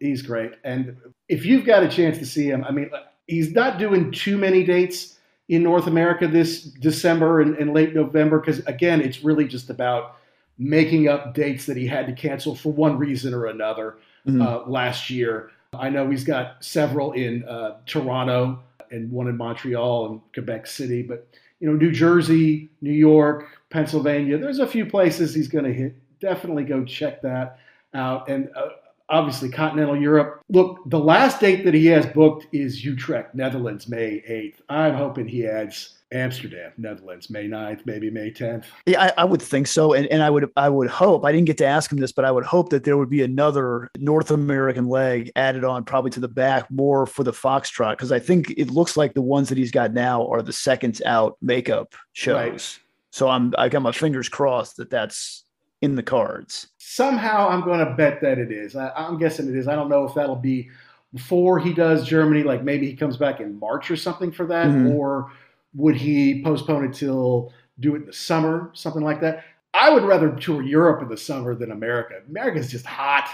[0.00, 0.52] he's great.
[0.64, 0.96] And
[1.28, 4.36] if you've got a chance to see him, I mean, uh, he's not doing too
[4.36, 5.17] many dates
[5.48, 10.16] in North America this December and, and late November because again, it's really just about
[10.58, 14.42] making up dates that he had to cancel for one reason or another mm-hmm.
[14.42, 15.50] uh, last year.
[15.72, 21.02] I know he's got several in uh, Toronto and one in Montreal and Quebec City,
[21.02, 21.28] but
[21.60, 24.38] you know, New Jersey, New York, Pennsylvania.
[24.38, 25.94] There's a few places he's going to hit.
[26.20, 27.58] Definitely go check that
[27.94, 28.28] out.
[28.28, 28.68] And uh,
[29.08, 30.42] obviously continental Europe.
[30.48, 34.60] Look, the last date that he has booked is Utrecht, Netherlands, May 8th.
[34.68, 38.64] I'm hoping he adds Amsterdam, Netherlands, May 9th, maybe May 10th.
[38.86, 39.92] Yeah, I, I, would think so.
[39.92, 42.24] And, and I would I would hope, I didn't get to ask him this, but
[42.24, 46.20] I would hope that there would be another North American leg added on probably to
[46.20, 47.92] the back more for the Foxtrot.
[47.92, 51.02] Because I think it looks like the ones that he's got now are the seconds
[51.04, 52.36] out makeup shows.
[52.36, 52.78] Right.
[53.10, 55.44] So I'm I got my fingers crossed that that's
[55.80, 56.68] in the cards.
[56.78, 58.74] Somehow I'm going to bet that it is.
[58.76, 59.68] I, I'm guessing it is.
[59.68, 60.70] I don't know if that'll be
[61.12, 64.66] before he does Germany, like maybe he comes back in March or something for that,
[64.66, 64.90] mm-hmm.
[64.90, 65.30] or
[65.74, 69.44] would he postpone it till do it in the summer, something like that?
[69.74, 72.20] I would rather tour Europe in the summer than America.
[72.28, 73.28] America's just hot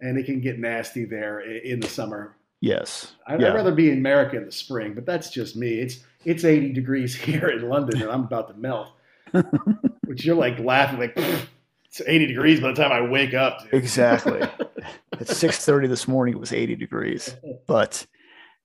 [0.00, 2.36] and it can get nasty there in the summer.
[2.60, 3.12] Yes.
[3.26, 3.48] I'd, yeah.
[3.48, 5.80] I'd, rather be in America in the spring, but that's just me.
[5.80, 8.92] It's it's 80 degrees here in London and I'm about to melt.
[10.06, 11.18] Which you're like laughing like
[11.94, 13.62] it's 80 degrees by the time I wake up.
[13.62, 13.74] Dude.
[13.74, 14.40] Exactly.
[15.12, 17.36] At 6:30 this morning it was 80 degrees.
[17.66, 18.06] But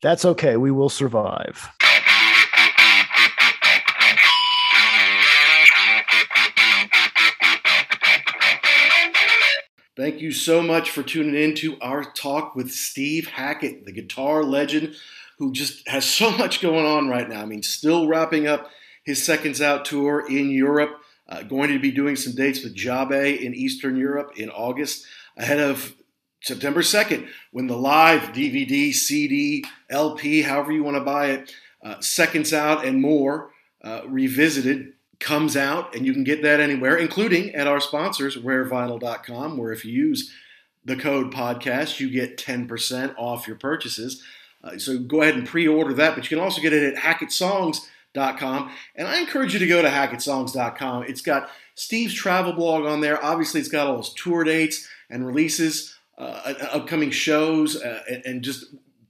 [0.02, 0.58] that's okay.
[0.58, 1.70] We will survive.
[9.96, 14.44] Thank you so much for tuning in to our talk with Steve Hackett, the guitar
[14.44, 14.96] legend
[15.38, 17.42] who just has so much going on right now.
[17.42, 18.70] I mean, still wrapping up
[19.04, 23.40] his Seconds Out tour in Europe, uh, going to be doing some dates with Djabe
[23.40, 25.06] in Eastern Europe in August,
[25.38, 25.96] ahead of
[26.42, 31.54] September 2nd, when the live DVD, CD, LP, however you want to buy it,
[31.84, 33.52] uh, Seconds Out and more,
[33.84, 39.58] uh, revisited comes out, and you can get that anywhere, including at our sponsors, rarevinyl.com,
[39.58, 40.34] where if you use
[40.86, 44.24] the code podcast, you get 10% off your purchases.
[44.64, 47.02] Uh, so go ahead and pre order that, but you can also get it at
[48.16, 48.72] hackettSongs.com.
[48.96, 51.04] And I encourage you to go to hackettSongs.com.
[51.04, 53.24] It's got Steve's travel blog on there.
[53.24, 58.44] Obviously, it's got all his tour dates and releases, uh, upcoming shows, uh, and, and
[58.44, 58.66] just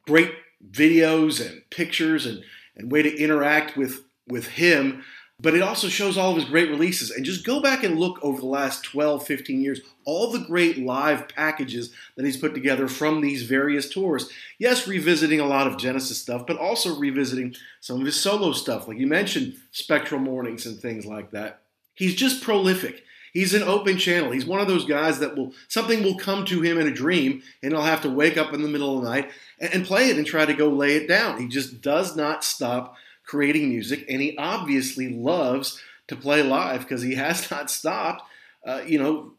[0.07, 0.31] great
[0.71, 2.43] videos and pictures and,
[2.75, 5.03] and way to interact with, with him
[5.39, 7.11] but it also shows all of his great releases.
[7.11, 10.77] And just go back and look over the last 12, 15 years, all the great
[10.77, 14.29] live packages that he's put together from these various tours.
[14.57, 18.87] Yes, revisiting a lot of Genesis stuff, but also revisiting some of his solo stuff,
[18.87, 21.61] like you mentioned, Spectral Mornings and things like that.
[21.95, 23.03] He's just prolific.
[23.31, 24.31] He's an open channel.
[24.31, 27.43] He's one of those guys that will something will come to him in a dream,
[27.61, 30.09] and he'll have to wake up in the middle of the night and, and play
[30.09, 31.39] it and try to go lay it down.
[31.39, 32.95] He just does not stop
[33.29, 38.23] creating music, and he obviously loves to play live because he has not stopped,
[38.65, 39.33] uh, you know,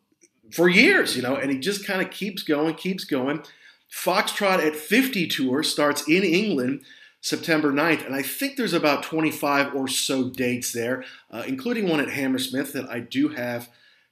[0.52, 3.42] for years, you know, and he just kind of keeps going, keeps going.
[3.92, 6.82] Foxtrot at 50 tour starts in England
[7.20, 12.00] September 9th, and I think there's about 25 or so dates there, uh, including one
[12.00, 13.68] at Hammersmith that I do have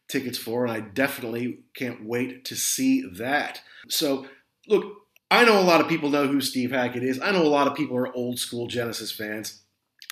[0.08, 3.60] tickets for, and I definitely can't wait to see that.
[3.88, 4.26] So,
[4.66, 7.20] look, I know a lot of people know who Steve Hackett is.
[7.20, 9.62] I know a lot of people are old school Genesis fans.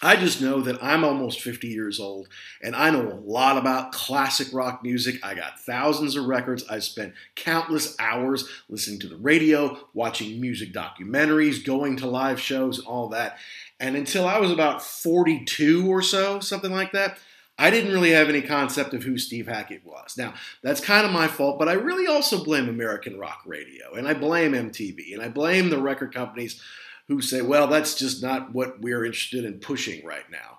[0.02, 2.28] I just know that I'm almost 50 years old
[2.62, 5.16] and I know a lot about classic rock music.
[5.24, 6.66] I got thousands of records.
[6.68, 12.78] I spent countless hours listening to the radio, watching music documentaries, going to live shows,
[12.78, 13.38] all that.
[13.80, 17.18] And until I was about 42 or so, something like that,
[17.58, 20.18] I didn't really have any concept of who Steve Hackett was.
[20.18, 24.06] Now, that's kind of my fault, but I really also blame American rock radio and
[24.06, 26.60] I blame MTV and I blame the record companies
[27.08, 30.58] who say, well, that's just not what we're interested in pushing right now.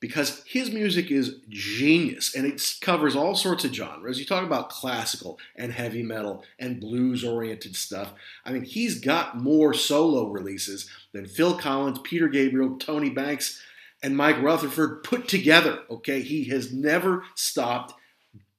[0.00, 4.18] Because his music is genius and it covers all sorts of genres.
[4.18, 8.12] You talk about classical and heavy metal and blues oriented stuff.
[8.44, 13.62] I mean, he's got more solo releases than Phil Collins, Peter Gabriel, Tony Banks,
[14.02, 15.80] and Mike Rutherford put together.
[15.88, 17.94] Okay, he has never stopped.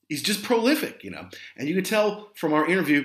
[0.08, 1.28] He's just prolific, you know.
[1.58, 3.04] And you can tell from our interview,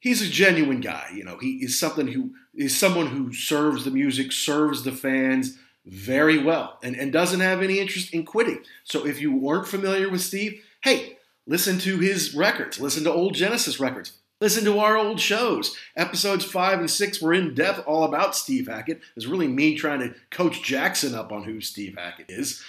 [0.00, 1.08] he's a genuine guy.
[1.14, 5.58] You know, he is something who is someone who serves the music, serves the fans
[5.86, 8.62] very well, and, and doesn't have any interest in quitting.
[8.84, 13.34] So if you weren't familiar with Steve, hey, listen to his records, listen to old
[13.34, 14.12] Genesis records.
[14.40, 15.76] Listen to our old shows.
[15.96, 19.02] Episodes five and six were in depth all about Steve Hackett.
[19.14, 22.64] It's really me trying to coach Jackson up on who Steve Hackett is.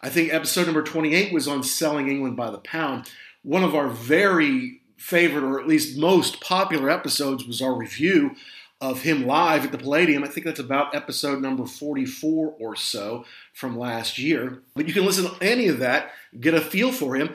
[0.00, 3.10] I think episode number 28 was on selling England by the pound.
[3.42, 8.36] One of our very favorite, or at least most popular episodes, was our review
[8.80, 10.22] of him live at the Palladium.
[10.22, 13.24] I think that's about episode number 44 or so
[13.54, 14.62] from last year.
[14.74, 17.34] But you can listen to any of that, get a feel for him.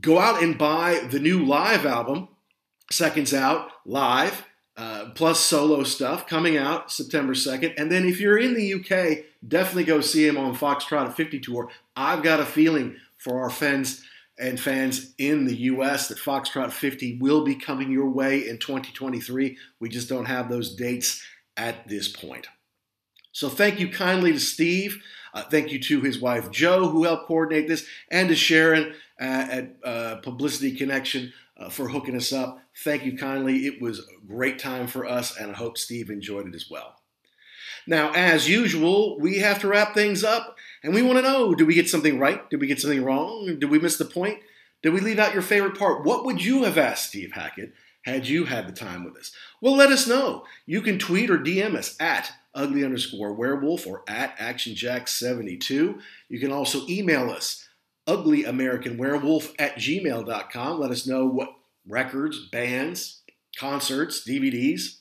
[0.00, 2.28] Go out and buy the new live album,
[2.90, 4.46] Seconds Out Live,
[4.76, 7.74] uh, plus solo stuff coming out September 2nd.
[7.78, 11.40] And then if you're in the UK, definitely go see him on Foxtrot at 50
[11.40, 11.70] Tour.
[11.94, 14.04] I've got a feeling for our fans
[14.38, 19.56] and fans in the US that Foxtrot 50 will be coming your way in 2023.
[19.80, 21.22] We just don't have those dates
[21.56, 22.48] at this point.
[23.32, 25.02] So thank you kindly to Steve.
[25.34, 29.46] Uh, thank you to his wife Jo, who helped coordinate this, and to Sharon uh,
[29.50, 32.60] at uh, Publicity Connection uh, for hooking us up.
[32.82, 33.66] Thank you kindly.
[33.66, 36.96] It was a great time for us, and I hope Steve enjoyed it as well.
[37.86, 40.56] Now, as usual, we have to wrap things up,
[40.86, 42.48] and we want to know did we get something right?
[42.48, 43.58] Did we get something wrong?
[43.58, 44.38] Did we miss the point?
[44.82, 46.04] Did we leave out your favorite part?
[46.04, 47.72] What would you have asked Steve Hackett
[48.02, 49.32] had you had the time with us?
[49.60, 50.44] Well, let us know.
[50.64, 56.00] You can tweet or DM us at ugly underscore werewolf or at actionjack72.
[56.28, 57.68] You can also email us
[58.06, 60.80] uglyamericanwerewolf at gmail.com.
[60.80, 61.52] Let us know what
[61.84, 63.22] records, bands,
[63.58, 64.98] concerts, DVDs,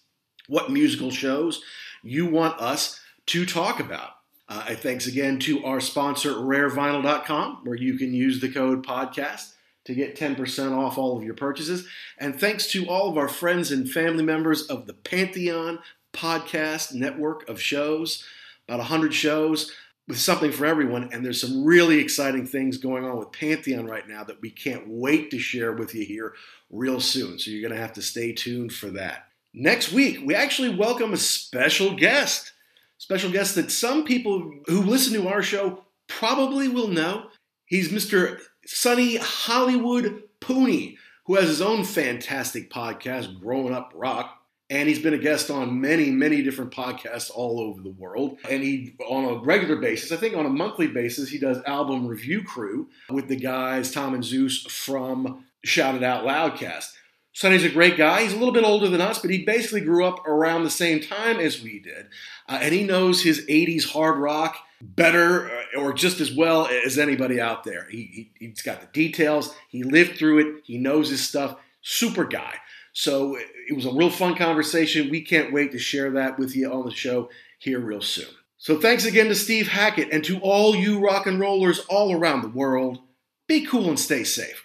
[0.47, 1.61] what musical shows
[2.01, 4.14] you want us to talk about.
[4.47, 9.53] Uh, thanks again to our sponsor, rarevinyl.com, where you can use the code podcast
[9.85, 11.87] to get 10% off all of your purchases.
[12.17, 15.79] And thanks to all of our friends and family members of the Pantheon
[16.13, 18.23] podcast network of shows,
[18.67, 19.71] about 100 shows
[20.07, 21.09] with something for everyone.
[21.11, 24.87] And there's some really exciting things going on with Pantheon right now that we can't
[24.87, 26.33] wait to share with you here
[26.69, 27.39] real soon.
[27.39, 29.27] So you're going to have to stay tuned for that.
[29.53, 32.51] Next week, we actually welcome a special guest.
[32.97, 37.27] Special guest that some people who listen to our show probably will know.
[37.65, 38.39] He's Mr.
[38.65, 44.39] Sonny Hollywood Pooney, who has his own fantastic podcast, Growing Up Rock.
[44.69, 48.39] And he's been a guest on many, many different podcasts all over the world.
[48.49, 52.07] And he, on a regular basis, I think on a monthly basis, he does album
[52.07, 56.93] review crew with the guys, Tom and Zeus from Shout It Out Loudcast.
[57.35, 58.21] Sonny's a great guy.
[58.21, 61.01] He's a little bit older than us, but he basically grew up around the same
[61.01, 62.07] time as we did.
[62.47, 66.97] Uh, and he knows his 80s hard rock better uh, or just as well as
[66.97, 67.87] anybody out there.
[67.91, 71.57] He, he, has got the details, he lived through it, he knows his stuff.
[71.81, 72.55] Super guy.
[72.93, 73.35] So
[73.67, 75.09] it was a real fun conversation.
[75.09, 77.29] We can't wait to share that with you on the show
[77.59, 78.33] here real soon.
[78.57, 82.43] So thanks again to Steve Hackett and to all you rock and rollers all around
[82.43, 82.99] the world.
[83.45, 84.64] Be cool and stay safe.